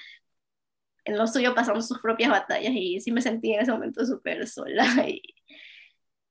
[1.05, 4.47] en lo suyo pasando sus propias batallas y sí me sentí en ese momento súper
[4.47, 4.85] sola.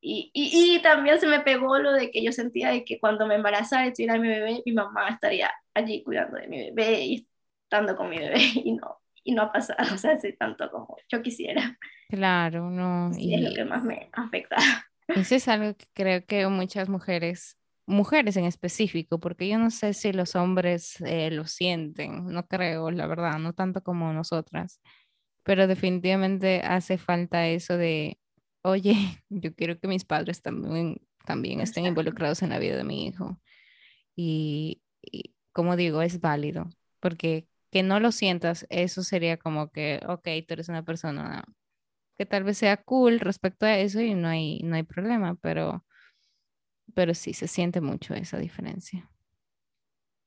[0.00, 3.26] Y, y, y, también se me pegó lo de que yo sentía de que cuando
[3.26, 7.27] me embarazara y tuviera mi bebé, mi mamá estaría allí cuidando de mi bebé y
[7.68, 10.96] estando con mi bebé y no, y no ha pasado, o sea, así tanto como
[11.10, 11.78] yo quisiera.
[12.08, 13.10] Claro, no.
[13.16, 14.56] y es lo que más me afecta.
[15.08, 17.56] Eso es algo que creo que muchas mujeres
[17.86, 22.90] mujeres en específico, porque yo no sé si los hombres eh, lo sienten, no creo,
[22.90, 24.82] la verdad, no tanto como nosotras,
[25.42, 28.18] pero definitivamente hace falta eso de,
[28.60, 28.94] oye,
[29.30, 33.40] yo quiero que mis padres también, también estén involucrados en la vida de mi hijo.
[34.14, 36.68] Y, y como digo, es válido,
[37.00, 41.44] porque que no lo sientas, eso sería como que, ok, tú eres una persona
[42.16, 45.84] que tal vez sea cool respecto a eso y no hay, no hay problema, pero,
[46.94, 49.08] pero sí se siente mucho esa diferencia.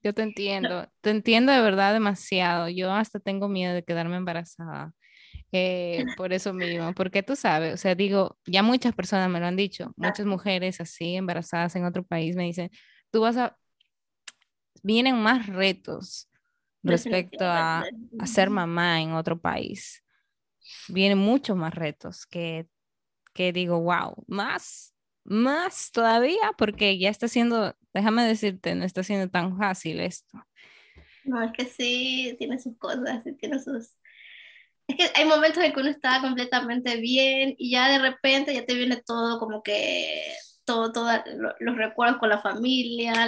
[0.03, 2.69] Yo te entiendo, te entiendo de verdad demasiado.
[2.69, 4.93] Yo hasta tengo miedo de quedarme embarazada.
[5.51, 9.47] Eh, por eso mismo, porque tú sabes, o sea, digo, ya muchas personas me lo
[9.47, 12.69] han dicho, muchas mujeres así embarazadas en otro país me dicen,
[13.11, 13.57] tú vas a,
[14.81, 16.30] vienen más retos
[16.83, 17.83] respecto a,
[18.19, 20.03] a ser mamá en otro país.
[20.87, 22.67] Vienen muchos más retos que,
[23.33, 29.29] que digo, wow, más, más todavía, porque ya está siendo, déjame decirte, no está siendo
[29.29, 30.43] tan fácil esto.
[31.23, 33.97] No, es que sí, tiene sus cosas, sí, tiene sus...
[34.87, 38.65] Es que hay momentos en que uno está completamente bien y ya de repente ya
[38.65, 40.33] te viene todo como que,
[40.65, 41.21] todo, todos
[41.59, 43.27] los recuerdos con la familia,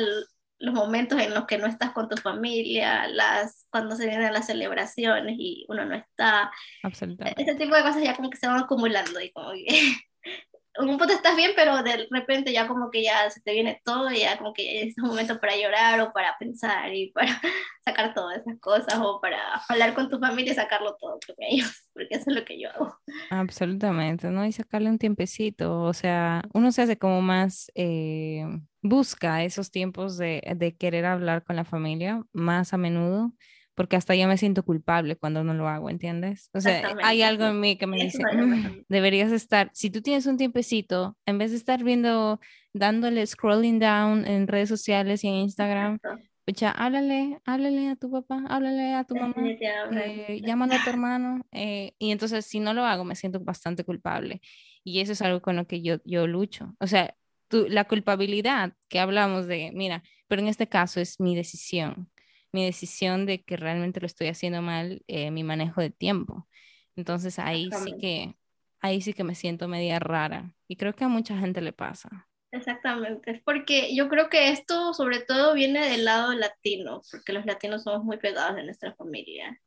[0.64, 4.46] los momentos en los que no estás con tu familia, las, cuando se vienen las
[4.46, 6.50] celebraciones y uno no está.
[6.84, 7.42] Absolutamente.
[7.42, 9.68] Ese tipo de cosas ya como que se van acumulando y como que
[10.80, 14.12] un punto estás bien, pero de repente ya como que ya se te viene todo
[14.12, 17.28] y ya como que es un momento para llorar o para pensar y para
[17.86, 19.38] sacar todas esas cosas o para
[19.70, 22.70] hablar con tu familia y sacarlo todo con ellos, porque eso es lo que yo
[22.72, 22.98] hago.
[23.30, 24.46] Absolutamente, ¿no?
[24.46, 28.46] Y sacarle un tiempecito, o sea, uno se hace como más, eh,
[28.82, 33.32] busca esos tiempos de, de querer hablar con la familia más a menudo
[33.76, 36.50] porque hasta yo me siento culpable cuando no lo hago, ¿entiendes?
[36.54, 40.26] O sea, hay algo en mí que me dice, mm, deberías estar, si tú tienes
[40.26, 42.40] un tiempecito, en vez de estar viendo,
[42.74, 46.00] dándole scrolling down en redes sociales y en Instagram,
[46.46, 51.46] Pucha, háblale, háblale a tu papá, háblale a tu mamá, eh, llámalo a tu hermano.
[51.54, 54.42] Eh, y entonces, si no lo hago, me siento bastante culpable.
[54.84, 56.76] Y eso es algo con lo que yo, yo lucho.
[56.82, 57.16] O sea,
[57.48, 62.10] tu, la culpabilidad que hablamos de, mira, pero en este caso es mi decisión
[62.54, 66.48] mi decisión de que realmente lo estoy haciendo mal, eh, mi manejo de tiempo.
[66.96, 68.36] Entonces ahí sí que,
[68.80, 72.30] ahí sí que me siento media rara y creo que a mucha gente le pasa.
[72.52, 77.82] Exactamente, porque yo creo que esto sobre todo viene del lado latino, porque los latinos
[77.82, 79.60] somos muy pegados de nuestra familia.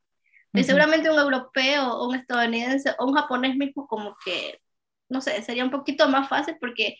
[0.55, 4.61] y seguramente un europeo un estadounidense o un japonés mismo como que,
[5.09, 6.97] no sé, sería un poquito más fácil porque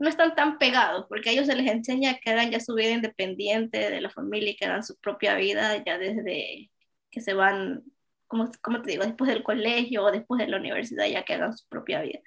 [0.00, 2.90] no están tan pegados, porque a ellos se les enseña que hagan ya su vida
[2.90, 6.70] independiente de la familia y que hagan su propia vida ya desde
[7.10, 7.84] que se van,
[8.26, 11.56] como, como te digo, después del colegio o después de la universidad, ya que hagan
[11.56, 12.20] su propia vida.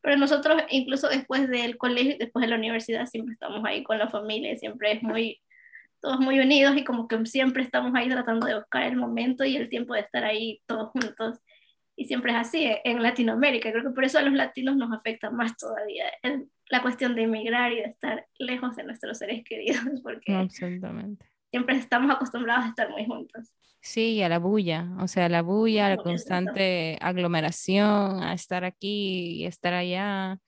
[0.00, 3.98] Pero nosotros, incluso después del colegio y después de la universidad, siempre estamos ahí con
[3.98, 5.40] la familia, siempre es muy,
[6.00, 9.56] todos muy unidos y como que siempre estamos ahí tratando de buscar el momento y
[9.56, 11.38] el tiempo de estar ahí todos juntos.
[11.94, 13.70] Y siempre es así en Latinoamérica.
[13.70, 16.10] Creo que por eso a los latinos nos afecta más todavía
[16.70, 21.26] la cuestión de emigrar y de estar lejos de nuestros seres queridos, porque Absolutamente.
[21.50, 23.52] siempre estamos acostumbrados a estar muy juntos.
[23.82, 29.46] Sí, a la bulla, o sea, la bulla, la constante aglomeración, a estar aquí y
[29.46, 30.38] estar allá.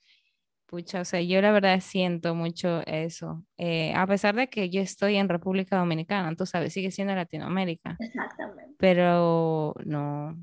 [0.67, 3.45] Pucha, o sea, yo la verdad siento mucho eso.
[3.57, 7.97] Eh, a pesar de que yo estoy en República Dominicana, tú sabes, sigue siendo Latinoamérica.
[7.99, 8.75] Exactamente.
[8.79, 10.37] Pero no,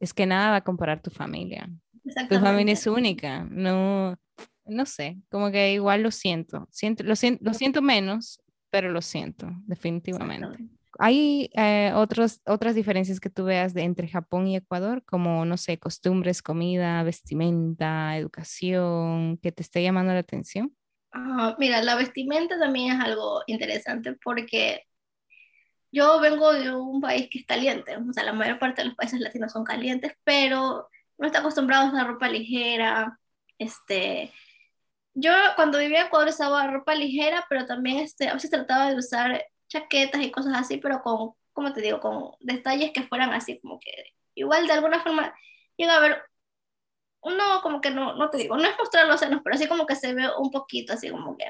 [0.00, 1.68] es que nada va a comparar tu familia.
[2.28, 4.16] Tu familia es única, no,
[4.64, 8.40] no sé, como que igual lo siento, siento lo, siento, lo siento menos,
[8.70, 10.68] pero lo siento, definitivamente.
[10.98, 15.56] ¿Hay eh, otros, otras diferencias que tú veas de, entre Japón y Ecuador, como, no
[15.56, 20.74] sé, costumbres, comida, vestimenta, educación, que te esté llamando la atención?
[21.58, 24.82] Mira, la vestimenta también es algo interesante porque
[25.90, 28.96] yo vengo de un país que es caliente, o sea, la mayor parte de los
[28.96, 30.88] países latinos son calientes, pero
[31.18, 33.18] no está acostumbrado a usar ropa ligera,
[33.58, 34.32] este,
[35.14, 38.96] yo cuando vivía en Ecuador usaba ropa ligera, pero también este, a veces trataba de
[38.96, 43.60] usar chaquetas y cosas así, pero con, como te digo, con detalles que fueran así,
[43.60, 43.90] como que
[44.34, 45.34] igual de alguna forma
[45.76, 46.22] llega a ver,
[47.22, 49.86] uno como que no, no te digo, no es mostrar los senos, pero así como
[49.86, 51.46] que se ve un poquito, así como que,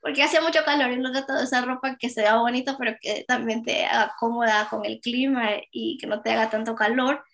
[0.00, 2.96] porque hacía mucho calor y no trato de usar ropa que se vea bonita, pero
[3.00, 7.24] que también te haga cómoda con el clima y que no te haga tanto calor.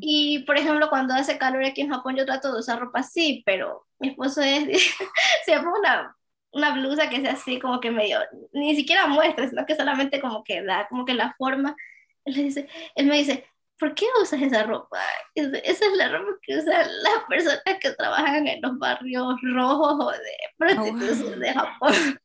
[0.00, 3.42] Y por ejemplo, cuando hace calor aquí en Japón, yo trato de usar ropa así,
[3.46, 4.94] pero mi esposo es,
[5.44, 6.16] se pone una,
[6.52, 8.20] una blusa que sea así, como que medio,
[8.52, 11.76] ni siquiera muestra, sino que solamente como que da, como que la forma.
[12.24, 13.46] Él, dice, él me dice,
[13.78, 15.00] ¿por qué usas esa ropa?
[15.34, 20.10] Esa es la ropa que usan las personas que trabajan en los barrios rojos o
[20.10, 21.94] de prostitución de Japón.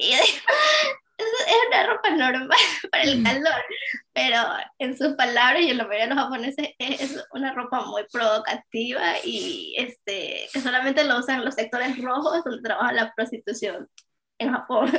[0.00, 0.24] Y digo,
[1.18, 2.58] es una ropa normal
[2.90, 3.64] para el calor,
[4.12, 4.38] pero
[4.78, 9.14] en sus palabras, y en la mayoría de los japoneses, es una ropa muy provocativa
[9.22, 10.33] y este,
[10.64, 13.88] solamente lo usan los sectores rojos donde trabaja la prostitución
[14.38, 14.90] en Japón.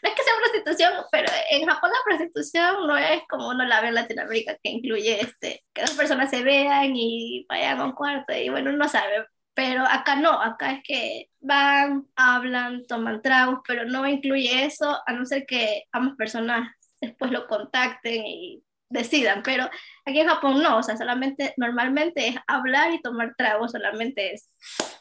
[0.00, 3.80] No es que sea prostitución, pero en Japón la prostitución no es como uno la
[3.80, 7.92] ve en Latinoamérica, que incluye este, que las personas se vean y vayan a un
[7.92, 13.58] cuarto y bueno, uno sabe, pero acá no, acá es que van, hablan, toman tragos,
[13.66, 16.70] pero no incluye eso, a no ser que ambas personas
[17.00, 19.68] después lo contacten y decidan, pero
[20.04, 24.50] aquí en Japón no, o sea, solamente normalmente es hablar y tomar tragos, solamente es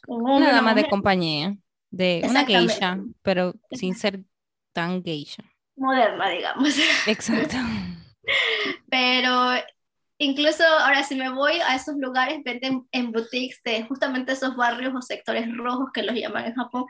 [0.08, 1.56] una dama de compañía,
[1.90, 4.22] de una geisha, pero sin ser
[4.74, 5.44] tan geisha.
[5.76, 6.76] Moderna, digamos.
[7.08, 7.58] Exacto.
[8.90, 9.54] pero
[10.20, 14.94] Incluso ahora si me voy a esos lugares, venden en boutiques de justamente esos barrios
[14.96, 16.86] o sectores rojos que los llaman en Japón.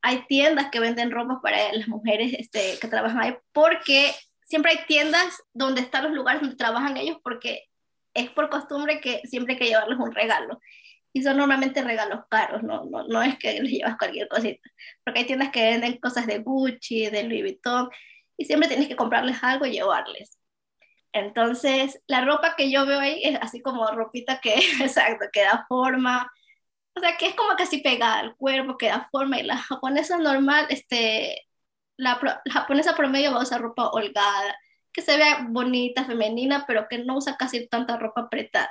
[0.00, 4.12] Hay tiendas que venden ropa para las mujeres este, que trabajan ahí, porque
[4.52, 7.70] siempre hay tiendas donde están los lugares donde trabajan ellos, porque
[8.12, 10.60] es por costumbre que siempre hay que llevarles un regalo.
[11.14, 14.60] Y son normalmente regalos caros, no, no, no es que les llevas cualquier cosita.
[15.02, 17.88] Porque hay tiendas que venden cosas de Gucci, de Louis Vuitton,
[18.36, 20.38] y siempre tienes que comprarles algo y llevarles.
[21.14, 25.64] Entonces, la ropa que yo veo ahí es así como ropita que, exacto, que da
[25.66, 26.30] forma,
[26.94, 30.18] o sea, que es como casi pegada al cuerpo, que da forma, y la japonesa
[30.18, 31.40] normal, este,
[32.02, 34.56] la, la japonesa promedio va a usar ropa holgada,
[34.92, 38.70] que se vea bonita, femenina, pero que no usa casi tanta ropa apretada.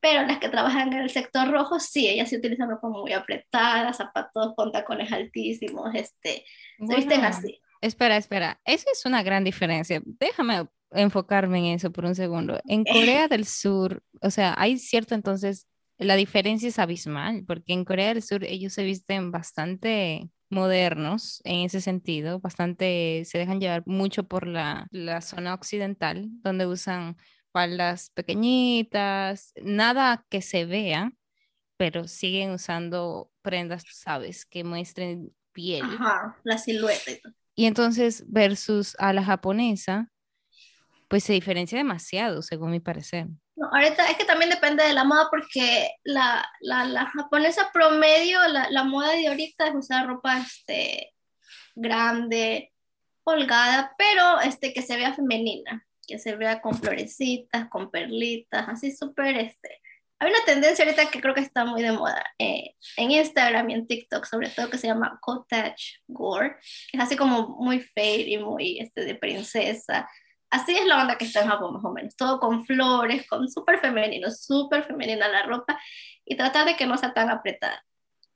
[0.00, 3.92] Pero las que trabajan en el sector rojo, sí, ellas sí utilizan ropa muy apretada,
[3.92, 6.44] zapatos con tacones altísimos, este,
[6.86, 7.60] se visten así.
[7.82, 10.02] Espera, espera, eso es una gran diferencia.
[10.04, 12.60] Déjame enfocarme en eso por un segundo.
[12.66, 15.66] En Corea del Sur, o sea, hay cierto entonces,
[15.98, 21.60] la diferencia es abismal, porque en Corea del Sur ellos se visten bastante modernos en
[21.60, 27.16] ese sentido, bastante, se dejan llevar mucho por la, la zona occidental, donde usan
[27.52, 31.12] faldas pequeñitas, nada que se vea,
[31.76, 35.84] pero siguen usando prendas, sabes, que muestren piel.
[35.84, 37.12] Ajá, la silueta.
[37.54, 40.10] Y entonces, versus a la japonesa,
[41.08, 43.28] pues se diferencia demasiado, según mi parecer.
[43.72, 48.70] Ahorita es que también depende de la moda porque la, la, la japonesa promedio, la,
[48.70, 51.12] la, moda de ahorita es usar ropa este,
[51.74, 52.72] grande,
[53.24, 58.96] holgada, pero este, que se vea femenina, que se vea con florecitas, con perlitas, así
[58.96, 59.80] súper este.
[60.18, 63.74] Hay una tendencia ahorita que creo que está muy de moda eh, en Instagram y
[63.74, 66.56] en TikTok, sobre todo que se llama cottage gore,
[66.92, 70.08] es así como muy fade y muy este, de princesa
[70.50, 73.48] así es la onda que está en Japón más o menos, todo con flores, con
[73.48, 75.80] súper femenino, súper femenina la ropa
[76.24, 77.84] y tratar de que no sea tan apretada.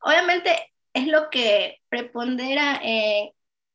[0.00, 3.30] Obviamente es lo que prepondera en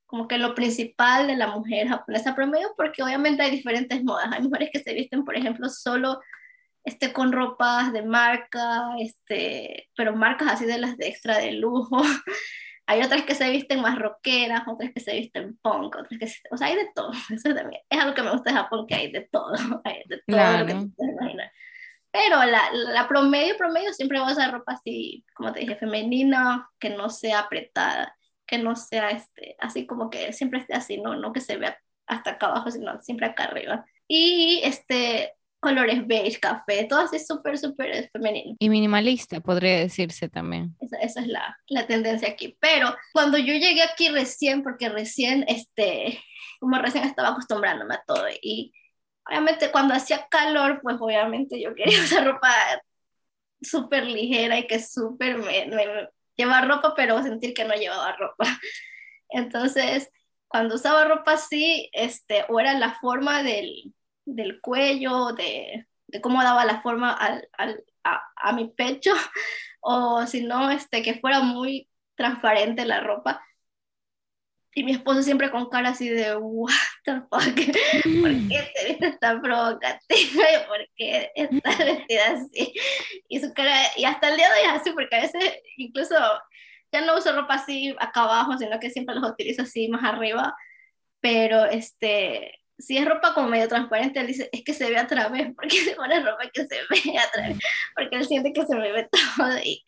[0.10, 4.28] como que lo principal de la mujer japonesa promedio, porque obviamente hay diferentes modas.
[4.32, 6.20] Hay mujeres que se visten, por ejemplo, solo
[6.84, 12.02] este, con ropas de marca, este, pero marcas así de las de extra de lujo.
[12.90, 16.40] Hay otras que se visten más rockeras, otras que se visten punk, otras que se...
[16.50, 17.12] O sea, hay de todo.
[17.30, 19.54] Eso también es algo que me gusta de Japón, que hay de todo.
[19.86, 21.52] Hay de todo lo que te imaginar.
[22.10, 26.68] Pero la, la, promedio, promedio, siempre va a usar ropa así, como te dije, femenina,
[26.80, 28.18] que no sea apretada,
[28.48, 31.78] que no sea este, así como que siempre esté así, no, no que se vea
[32.08, 33.86] hasta acá abajo, sino siempre acá arriba.
[34.08, 38.56] Y este, colores beige, café, todo así súper, súper femenino.
[38.60, 40.76] Y minimalista, podría decirse también.
[40.80, 42.58] Esa, esa es la, la, tendencia aquí.
[42.60, 46.20] Pero cuando yo llegué aquí recién, porque recién, este,
[46.60, 48.74] como recién estaba acostumbrándome a todo, y
[49.28, 52.52] obviamente cuando hacía calor, pues obviamente yo quería usar ropa
[53.62, 58.46] súper ligera y que súper me, me, llevar ropa, pero sentir que no llevaba ropa.
[59.30, 60.10] Entonces,
[60.48, 63.94] cuando usaba ropa así, este, o era la forma del,
[64.36, 69.12] del cuello, de, de cómo daba la forma al, al, a, a, mi pecho,
[69.82, 73.44] o si no, este, que fuera muy transparente la ropa.
[74.76, 76.72] Y mi esposo siempre con cara así de, what
[77.04, 77.32] the fuck,
[78.22, 79.98] ¿por qué te vistes tan provocativa?
[80.68, 82.74] ¿Por qué estás vestida así?
[83.28, 85.44] Y su cara, y hasta el día de hoy es así, porque a veces
[85.78, 86.16] incluso
[86.92, 90.56] ya no uso ropa así acá abajo, sino que siempre los utilizo así más arriba,
[91.20, 95.08] pero este, si es ropa como medio transparente, él dice, es que se ve a
[95.08, 97.58] través, porque se pone ropa que se ve a través,
[97.96, 99.08] porque él siente que se me ve
[99.38, 99.84] todo y,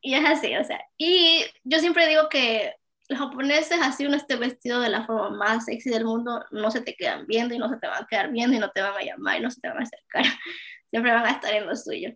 [0.00, 2.74] y es así, o sea, y yo siempre digo que
[3.08, 6.82] los japoneses, así uno esté vestido de la forma más sexy del mundo, no se
[6.82, 8.94] te quedan viendo y no se te van a quedar viendo y no te van
[8.94, 10.24] a llamar y no se te van a acercar,
[10.90, 12.14] siempre van a estar en lo suyo.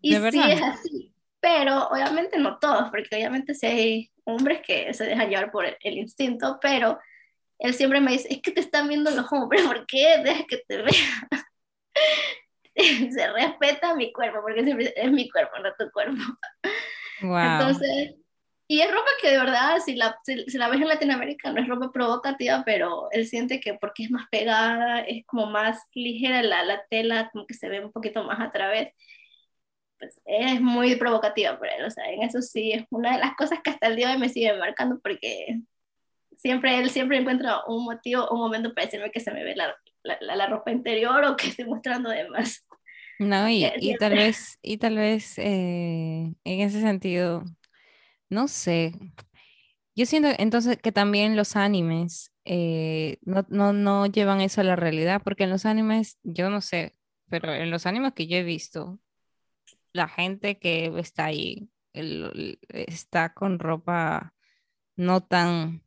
[0.00, 5.04] Y sí es así, pero obviamente no todos, porque obviamente si hay hombres que se
[5.04, 6.98] dejan llevar por el, instinto, pero
[7.58, 10.62] él siempre me dice, es que te están viendo los hombres, ¿por qué dejas que
[10.66, 11.28] te vean?
[13.12, 16.20] se respeta mi cuerpo, porque siempre es mi cuerpo, no tu cuerpo.
[17.20, 18.14] Entonces,
[18.66, 21.68] y es ropa que de verdad, si la, si, la ves en Latinoamérica, no es
[21.68, 26.64] ropa provocativa, pero él siente que porque es más pegada, es como más ligera la,
[26.64, 28.92] la tela, como que se ve un poquito más a través,
[29.98, 31.84] pues es muy provocativa para él.
[31.84, 34.14] O sea, en eso sí es una de las cosas que hasta el día de
[34.14, 35.60] hoy me sigue marcando porque
[36.44, 39.74] siempre él siempre encuentra un motivo, un momento para decirme que se me ve la,
[40.02, 42.66] la, la ropa interior o que estoy mostrando de más.
[43.18, 47.44] No, y, y tal vez, y tal vez eh, en ese sentido
[48.28, 48.92] no sé.
[49.96, 54.76] Yo siento entonces que también los animes eh, no, no, no llevan eso a la
[54.76, 56.94] realidad, porque en los animes, yo no sé,
[57.30, 58.98] pero en los animes que yo he visto,
[59.92, 64.34] la gente que está ahí está con ropa
[64.96, 65.83] no tan,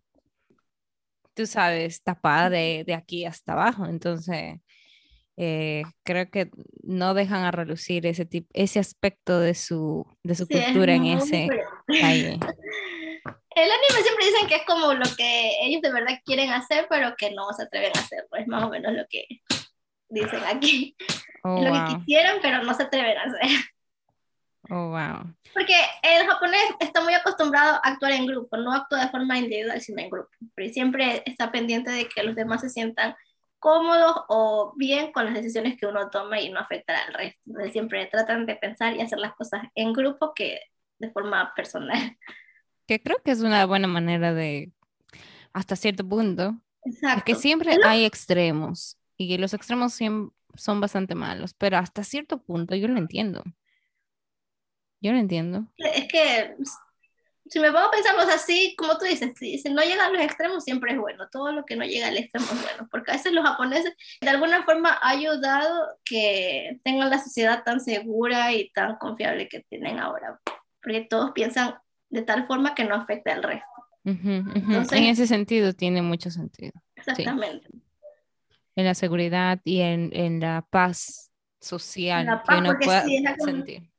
[1.38, 3.85] tú sabes, tapada de, de aquí hasta abajo.
[3.85, 4.59] Entonces,
[5.38, 6.49] eh, creo que
[6.81, 11.47] no dejan a relucir ese tipo, ese aspecto de su, de su cultura en ese
[11.88, 12.39] calle.
[13.57, 17.15] El anime siempre dicen que es como lo que ellos de verdad quieren hacer, pero
[17.17, 19.25] que no se atreven a hacer, pues más o menos lo que
[20.09, 20.95] dicen aquí.
[21.43, 23.49] Oh, lo que quisieran, pero no se atreven a hacer.
[24.70, 25.34] Oh, wow.
[25.53, 29.80] Porque el japonés está muy acostumbrado a actuar en grupo, no actúa de forma individual,
[29.82, 30.30] sino en grupo.
[30.55, 33.15] Pero siempre está pendiente de que los demás se sientan
[33.59, 37.39] cómodos o bien con las decisiones que uno toma y no afectar al resto.
[37.47, 40.59] Entonces siempre tratan de pensar y hacer las cosas en grupo que
[40.99, 42.18] de forma personal.
[42.86, 44.72] Que creo que es una buena manera de,
[45.53, 46.55] hasta cierto punto,
[46.86, 47.24] Exacto.
[47.26, 49.99] que siempre hay extremos y los extremos
[50.55, 53.43] son bastante malos, pero hasta cierto punto yo lo entiendo.
[55.01, 55.67] Yo lo entiendo.
[55.77, 56.55] Es que
[57.49, 60.63] si me pongo a pensarlo así, como tú dices, si, no llega a los extremos
[60.63, 63.31] siempre es bueno, todo lo que no llega al extremo es bueno, porque a veces
[63.31, 68.97] los japoneses de alguna forma ha ayudado que tengan la sociedad tan segura y tan
[68.97, 70.39] confiable que tienen ahora,
[70.81, 71.75] porque todos piensan
[72.09, 73.65] de tal forma que no afecte al resto.
[74.03, 76.73] en ese sentido tiene mucho sentido.
[76.95, 77.67] Exactamente.
[78.75, 83.05] En la seguridad y en, en la paz social que uno pueda
[83.39, 83.89] sentir.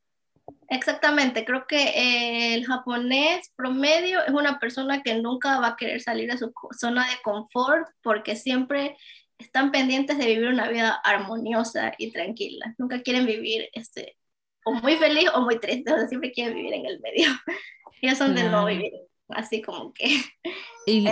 [0.71, 6.31] Exactamente, creo que el japonés promedio es una persona que nunca va a querer salir
[6.31, 8.97] de su zona de confort porque siempre
[9.39, 12.75] están pendientes de vivir una vida armoniosa y tranquila.
[12.77, 14.19] Nunca quieren vivir este,
[14.65, 17.29] o muy feliz o muy triste, o sea, siempre quieren vivir en el medio.
[18.03, 18.93] Ellos son de no vivir,
[19.29, 20.07] así como que...
[20.87, 21.07] Y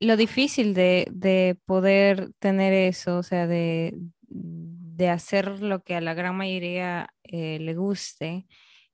[0.00, 3.94] lo difícil de, de, poder tener eso, o sea, de,
[4.28, 8.46] de hacer lo que a la gran mayoría eh, le guste,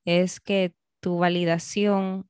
[0.04, 2.28] es que tu validación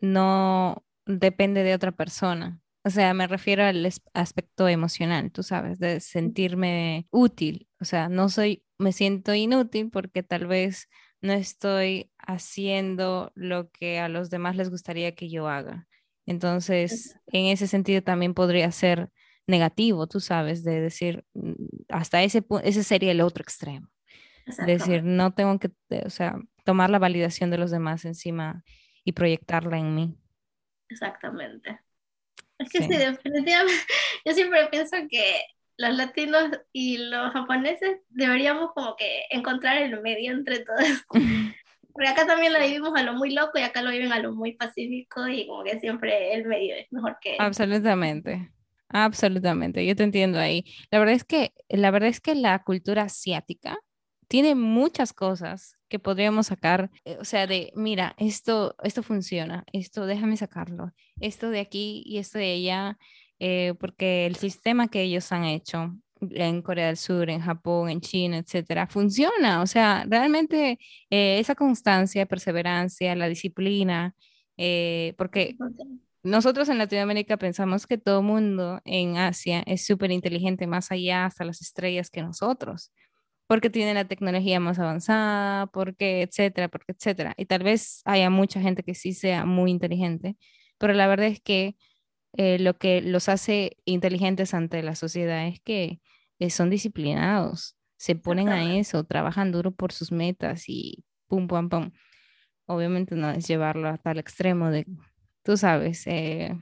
[0.00, 2.60] no depende de otra persona.
[2.84, 7.68] O sea, me refiero al aspecto emocional, tú sabes, de sentirme útil.
[7.80, 10.88] O sea, no soy, me siento inútil porque tal vez
[11.20, 15.86] no estoy haciendo lo que a los demás les gustaría que yo haga.
[16.26, 19.10] Entonces, en ese sentido también podría ser
[19.46, 21.52] negativo, tú sabes, de decir, mm,
[21.88, 23.88] hasta ese punto, ese sería el otro extremo.
[24.66, 25.70] Decir, no tengo que,
[26.04, 26.38] o sea,
[26.68, 28.62] tomar la validación de los demás encima
[29.02, 30.14] y proyectarla en mí.
[30.90, 31.80] Exactamente.
[32.58, 33.72] Es que sí, definitivamente,
[34.26, 35.44] yo siempre pienso que
[35.78, 41.06] los latinos y los japoneses deberíamos como que encontrar el medio entre todos.
[41.94, 44.34] Porque acá también lo vivimos a lo muy loco y acá lo viven a lo
[44.34, 47.36] muy pacífico y como que siempre el medio es mejor que...
[47.38, 48.52] Absolutamente.
[48.90, 50.66] Absolutamente, yo te entiendo ahí.
[50.90, 53.78] La verdad es que la verdad es que la cultura asiática
[54.28, 60.06] tiene muchas cosas que podríamos sacar, eh, o sea, de, mira, esto, esto funciona, esto
[60.06, 62.98] déjame sacarlo, esto de aquí y esto de allá,
[63.38, 68.00] eh, porque el sistema que ellos han hecho en Corea del Sur, en Japón, en
[68.00, 69.62] China, etcétera, funciona.
[69.62, 70.78] O sea, realmente
[71.10, 74.14] eh, esa constancia, perseverancia, la disciplina,
[75.16, 75.56] porque
[76.24, 81.44] nosotros en Latinoamérica pensamos que todo mundo en Asia es súper inteligente, más allá hasta
[81.44, 82.90] las estrellas que nosotros
[83.48, 87.34] porque tienen la tecnología más avanzada, porque etcétera, porque etcétera.
[87.38, 90.36] Y tal vez haya mucha gente que sí sea muy inteligente,
[90.78, 91.76] pero la verdad es que
[92.36, 96.00] eh, lo que los hace inteligentes ante la sociedad es que
[96.38, 101.68] eh, son disciplinados, se ponen a eso, trabajan duro por sus metas y pum, pum,
[101.70, 101.92] pum.
[102.66, 104.86] Obviamente no es llevarlo hasta el extremo de,
[105.42, 106.54] tú sabes, eh,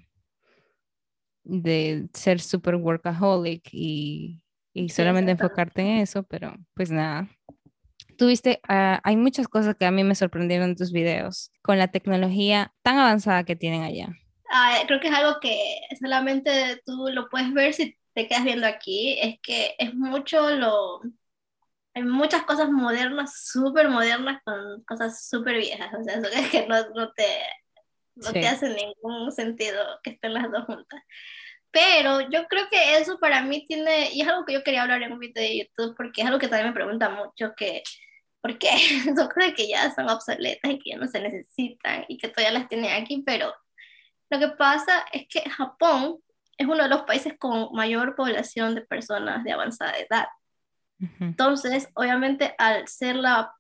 [1.45, 4.43] de ser super workaholic y
[4.77, 7.31] y solamente enfocarte en eso, pero pues nada.
[8.19, 11.89] Tuviste, ah, hay muchas cosas que a mí me sorprendieron en tus videos con la
[11.89, 14.09] tecnología tan avanzada que tienen allá.
[14.51, 18.67] Ah, creo que es algo que solamente tú lo puedes ver si te quedas viendo
[18.67, 19.19] aquí.
[19.19, 21.01] Es que es mucho lo...
[21.95, 25.91] Hay muchas cosas modernas, súper modernas, con cosas súper viejas.
[25.99, 27.27] O sea, eso es que no, no te,
[28.15, 31.03] no te hace ningún sentido que estén las dos juntas.
[31.77, 35.03] Pero yo creo que eso para mí tiene, y es algo que yo quería hablar
[35.03, 37.83] en un video de YouTube, porque es algo que también me pregunta mucho, que
[38.41, 38.71] ¿por qué?
[39.15, 42.59] Yo creo que ya son obsoletas y que ya no se necesitan y que todavía
[42.59, 43.53] las tienen aquí, pero
[44.31, 46.17] lo que pasa es que Japón
[46.57, 50.29] es uno de los países con mayor población de personas de avanzada edad.
[51.21, 53.53] Entonces, obviamente, al ser la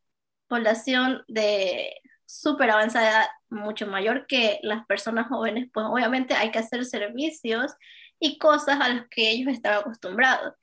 [0.48, 6.60] población de súper avanzada edad mucho mayor que las personas jóvenes, pues obviamente hay que
[6.60, 7.74] hacer servicios
[8.20, 10.54] y cosas a las que ellos están acostumbrados.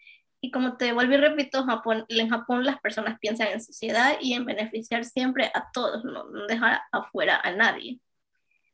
[0.41, 4.34] Y como te vuelvo y repito, Japón, en Japón las personas piensan en sociedad y
[4.34, 7.99] en beneficiar siempre a todos, no, no dejar afuera a nadie.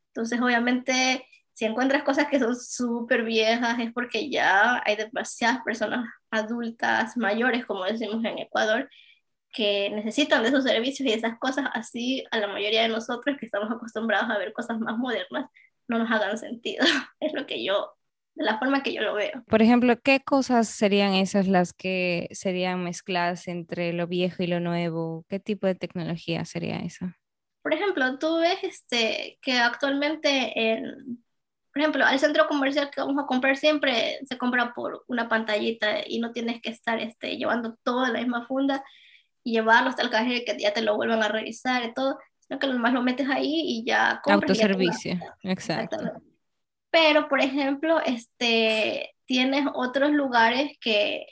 [0.08, 6.08] Entonces, obviamente, si encuentras cosas que son súper viejas, es porque ya hay demasiadas personas
[6.30, 8.88] adultas, mayores, como decimos en Ecuador,
[9.52, 13.46] que necesitan de esos servicios y esas cosas, así a la mayoría de nosotros que
[13.46, 15.50] estamos acostumbrados a ver cosas más modernas,
[15.88, 16.84] no nos hagan sentido.
[17.20, 17.94] Es lo que yo,
[18.34, 19.42] de la forma que yo lo veo.
[19.46, 24.60] Por ejemplo, ¿qué cosas serían esas las que serían mezcladas entre lo viejo y lo
[24.60, 25.24] nuevo?
[25.28, 27.18] ¿Qué tipo de tecnología sería esa?
[27.62, 31.22] Por ejemplo, tú ves este, que actualmente en,
[31.72, 35.98] por ejemplo, al centro comercial que vamos a comprar siempre se compra por una pantallita
[36.06, 38.82] y no tienes que estar este, llevando toda la misma funda
[39.44, 42.58] y llevarlo hasta el cajero que ya te lo vuelvan a revisar y todo, sino
[42.58, 44.50] que nomás lo metes ahí y ya compras.
[44.50, 45.98] Autoservicio, exacto.
[46.90, 51.26] Pero, por ejemplo, este, tienes otros lugares que,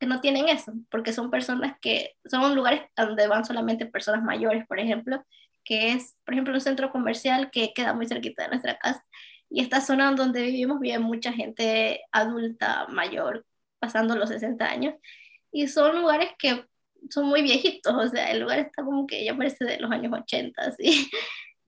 [0.00, 4.66] que no tienen eso, porque son personas que, son lugares donde van solamente personas mayores,
[4.66, 5.24] por ejemplo,
[5.64, 9.04] que es, por ejemplo, un centro comercial que queda muy cerquita de nuestra casa.
[9.48, 13.46] Y esta zona donde vivimos vive mucha gente adulta, mayor,
[13.78, 14.94] pasando los 60 años.
[15.52, 16.64] Y son lugares que
[17.10, 20.12] son muy viejitos, o sea, el lugar está como que ya parece de los años
[20.12, 21.10] 80, así,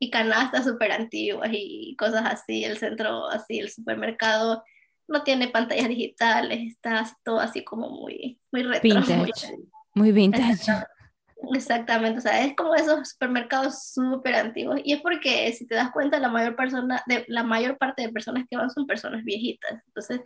[0.02, 4.64] y canastas súper antiguas y cosas así, el centro, así, el supermercado
[5.06, 8.82] no tiene pantallas digitales, está todo así como muy, muy retro.
[8.82, 9.54] Vintage.
[9.94, 10.72] Muy, vintage.
[11.54, 14.80] Exactamente, o sea, es como esos supermercados súper antiguos.
[14.82, 18.08] Y es porque, si te das cuenta, la mayor, persona, de, la mayor parte de
[18.08, 19.84] personas que van son personas viejitas.
[19.86, 20.20] Entonces,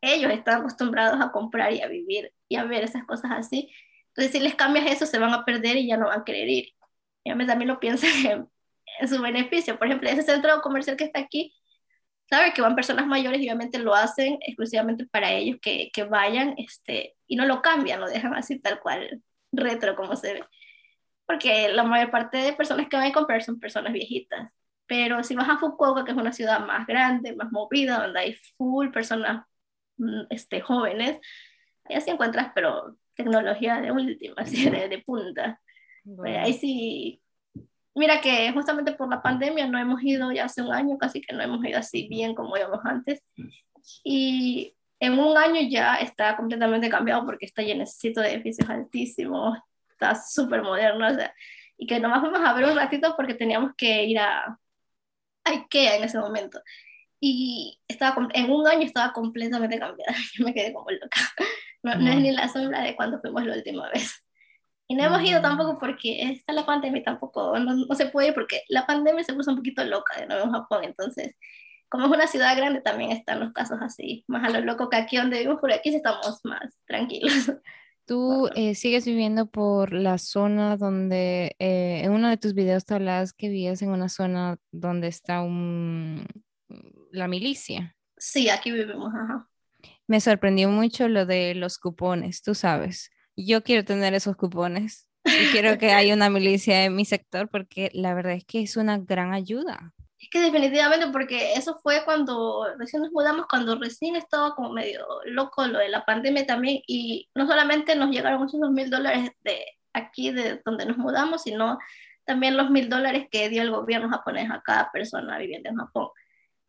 [0.00, 3.70] ellos están acostumbrados a comprar y a vivir y a ver esas cosas así.
[4.08, 6.48] Entonces, si les cambias eso, se van a perder y ya no van a querer
[6.48, 6.70] ir.
[7.22, 8.49] Y a mí también lo piensan en,
[9.08, 9.78] su beneficio.
[9.78, 11.54] Por ejemplo, ese centro comercial que está aquí,
[12.28, 16.54] sabe que van personas mayores y obviamente lo hacen exclusivamente para ellos que, que vayan
[16.58, 19.22] este, y no lo cambian, lo dejan así tal cual,
[19.52, 20.44] retro como se ve.
[21.26, 24.50] Porque la mayor parte de personas que van a comprar son personas viejitas.
[24.86, 28.34] Pero si vas a Fukuoka, que es una ciudad más grande, más movida, donde hay
[28.56, 29.46] full personas
[29.98, 31.18] mm, este, jóvenes,
[31.84, 35.60] ahí sí encuentras, pero tecnología de última, así de, de punta.
[36.16, 37.19] Pues ahí sí,
[38.00, 41.34] mira que justamente por la pandemia no hemos ido ya hace un año, casi que
[41.34, 43.22] no hemos ido así bien como íbamos antes.
[44.02, 49.58] Y en un año ya está completamente cambiado porque está llenecito de edificios altísimos,
[49.90, 51.34] está súper moderno, o sea,
[51.76, 54.46] y que nomás fuimos a ver un ratito porque teníamos que ir a,
[55.44, 56.58] a Ikea en ese momento.
[57.20, 61.20] Y estaba, en un año estaba completamente cambiada, yo me quedé como loca.
[61.82, 64.24] No, no, es ni la sombra de cuando fuimos la última vez.
[64.90, 68.62] Y no hemos ido tampoco porque está la pandemia tampoco, no, no, se puede porque
[68.68, 71.36] la pandemia se puso un poquito loca de nuevo en Japón, entonces
[71.88, 74.96] como es una ciudad grande también están los casos así, más a lo loco que
[74.96, 77.32] aquí donde vivimos, por aquí estamos más tranquilos.
[78.04, 82.94] Tú eh, sigues viviendo por la zona donde, eh, en uno de tus videos te
[82.94, 86.26] hablabas que vivías en una zona donde está un,
[87.12, 87.94] la milicia.
[88.16, 89.46] Sí, aquí vivimos, ajá
[90.10, 93.12] me sorprendió mucho lo de los cupones, tú sabes.
[93.36, 97.90] Yo quiero tener esos cupones y quiero que haya una milicia en mi sector porque
[97.94, 99.94] la verdad es que es una gran ayuda.
[100.18, 105.06] Es que definitivamente, porque eso fue cuando recién nos mudamos, cuando recién estaba como medio
[105.24, 109.64] loco lo de la pandemia también, y no solamente nos llegaron esos mil dólares de
[109.94, 111.78] aquí, de donde nos mudamos, sino
[112.26, 116.08] también los mil dólares que dio el gobierno japonés a cada persona viviendo en Japón.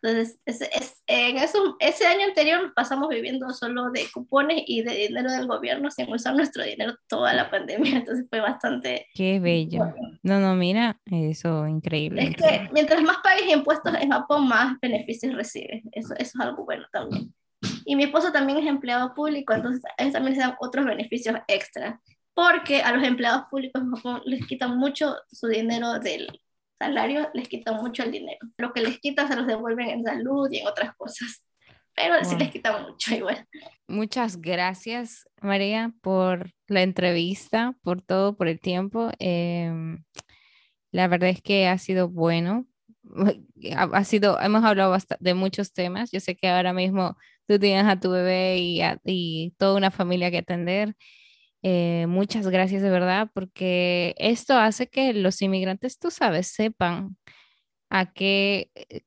[0.04, 5.32] Entonces, es, en eso, ese año anterior pasamos viviendo solo de cupones y de dinero
[5.32, 7.98] del gobierno sin usar nuestro dinero toda la pandemia.
[7.98, 9.08] Entonces fue bastante...
[9.14, 9.94] Qué bello.
[10.24, 12.24] No, no, mira, eso increíble.
[12.24, 15.84] Es que mientras más pagues impuestos en Japón, más beneficios recibes.
[15.92, 17.34] Eso, eso es algo bueno también.
[17.86, 22.02] Y mi esposo también es empleado público, entonces a también se dan otros beneficios extra.
[22.34, 26.28] porque a los empleados públicos en Japón les quitan mucho su dinero del
[26.82, 28.40] salario, les quitan mucho el dinero.
[28.58, 31.46] Lo que les quitan se los devuelven en salud y en otras cosas.
[31.96, 33.46] Pero sí les quitan mucho igual.
[33.88, 39.12] Muchas gracias, María, por la entrevista, por todo, por el tiempo.
[39.20, 40.04] Em,
[40.92, 42.66] la verdad es que ha sido bueno.
[43.76, 46.12] Ha, sido, hemos hablado de muchos temas.
[46.12, 50.32] Yo sé que ahora mismo tú tienes a tu bebé y, y toda una familia
[50.32, 50.96] que atender.
[51.64, 57.18] Eh, muchas gracias de verdad, porque esto hace que los inmigrantes, tú sabes, sepan
[57.90, 59.02] a qué, eh,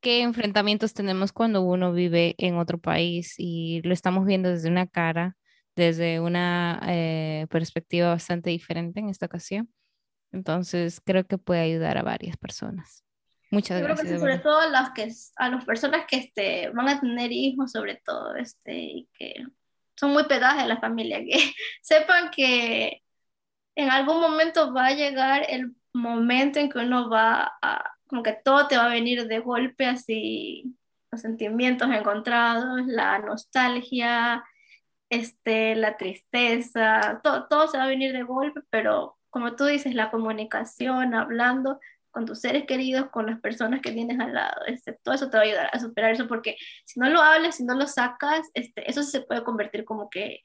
[0.00, 4.86] qué enfrentamientos tenemos cuando uno vive en otro país y lo estamos viendo desde una
[4.86, 5.36] cara,
[5.74, 9.72] desde una eh, perspectiva bastante diferente en esta ocasión.
[10.32, 13.04] Entonces, creo que puede ayudar a varias personas.
[13.50, 14.08] Muchas Yo gracias.
[14.08, 17.32] Creo que sobre todo a las, que, a las personas que este, van a tener
[17.32, 19.46] hijos, sobre todo, este, y que
[19.96, 21.52] son muy pegadas a la familia, que
[21.82, 23.02] sepan que
[23.76, 28.32] en algún momento va a llegar el momento en que uno va a, como que
[28.32, 30.76] todo te va a venir de golpe, así,
[31.10, 34.44] los sentimientos encontrados, la nostalgia,
[35.10, 39.94] este, la tristeza, todo, todo se va a venir de golpe, pero como tú dices,
[39.94, 41.80] la comunicación, hablando,
[42.14, 44.64] con tus seres queridos, con las personas que tienes al lado.
[44.66, 47.56] Este, todo eso te va a ayudar a superar eso, porque si no lo hablas,
[47.56, 50.40] si no lo sacas, este, eso se puede convertir como que,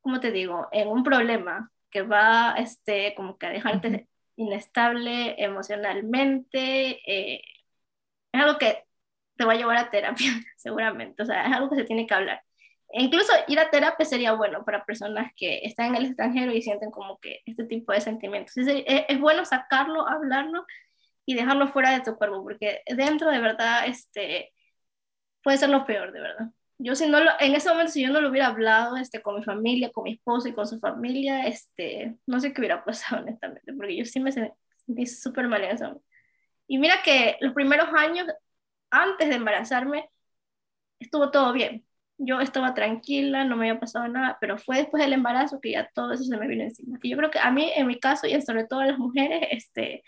[0.00, 7.00] como te digo, en un problema que va este, como que a dejarte inestable emocionalmente.
[7.06, 7.42] Eh,
[8.32, 8.84] es algo que
[9.36, 11.22] te va a llevar a terapia, seguramente.
[11.22, 12.42] O sea, es algo que se tiene que hablar.
[12.88, 16.62] E incluso ir a terapia sería bueno para personas que están en el extranjero y
[16.62, 18.56] sienten como que este tipo de sentimientos.
[18.56, 20.64] Es, es bueno sacarlo, hablarlo
[21.26, 24.54] y dejarlo fuera de tu cuerpo, porque dentro de verdad este,
[25.42, 26.50] puede ser lo peor, de verdad.
[26.78, 29.36] Yo si no lo, en ese momento si yo no lo hubiera hablado este, con
[29.36, 33.22] mi familia, con mi esposo y con su familia, este, no sé qué hubiera pasado
[33.22, 36.04] honestamente, porque yo sí me sentí súper mal en ese momento.
[36.68, 38.26] Y mira que los primeros años,
[38.90, 40.10] antes de embarazarme,
[41.00, 41.86] estuvo todo bien.
[42.18, 45.90] Yo estaba tranquila, no me había pasado nada, pero fue después del embarazo que ya
[45.94, 46.98] todo eso se me vino encima.
[47.02, 49.46] Y yo creo que a mí, en mi caso, y sobre todo a las mujeres,
[49.50, 50.02] este,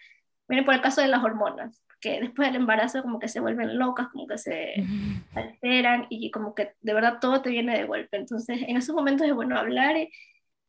[0.49, 3.79] Viene por el caso de las hormonas, que después del embarazo como que se vuelven
[3.79, 4.75] locas, como que se
[5.35, 8.17] alteran y como que de verdad todo te viene de golpe.
[8.17, 10.11] Entonces, en esos momentos es bueno hablar y,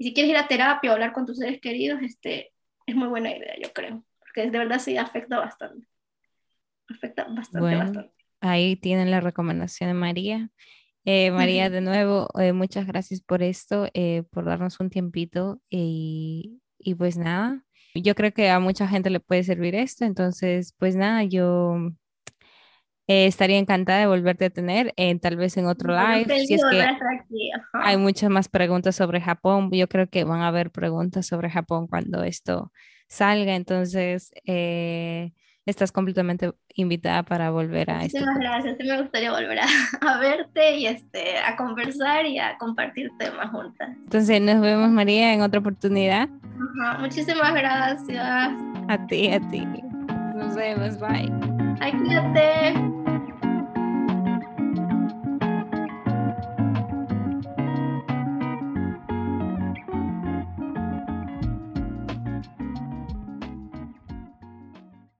[0.01, 2.53] si quieres ir a terapia o hablar con tus seres queridos, este,
[2.85, 5.85] es muy buena idea, yo creo, porque de verdad sí afecta bastante.
[6.89, 8.11] Afecta bastante, bastante.
[8.39, 10.49] Ahí tienen la recomendación de María.
[11.03, 16.61] Eh, María, de nuevo, eh, muchas gracias por esto, eh, por darnos un tiempito y,
[16.77, 17.65] y pues nada,
[17.95, 21.77] yo creo que a mucha gente le puede servir esto, entonces, pues nada, yo
[23.07, 26.45] eh, estaría encantada de volverte a tener, en tal vez en otro live.
[26.45, 26.85] Si es que
[27.73, 31.87] hay muchas más preguntas sobre Japón, yo creo que van a haber preguntas sobre Japón
[31.87, 32.71] cuando esto
[33.07, 35.31] salga, entonces eh,
[35.69, 38.19] estás completamente invitada para volver a esto.
[38.19, 39.59] Muchísimas gracias, sí me gustaría volver
[40.01, 43.89] a, verte y este, a conversar y a compartir temas juntas.
[44.03, 46.29] Entonces nos vemos María en otra oportunidad.
[46.99, 48.51] muchísimas gracias.
[48.87, 49.65] A ti, a ti.
[50.35, 51.31] Nos vemos, bye.
[51.79, 53.08] Ay, cuídate.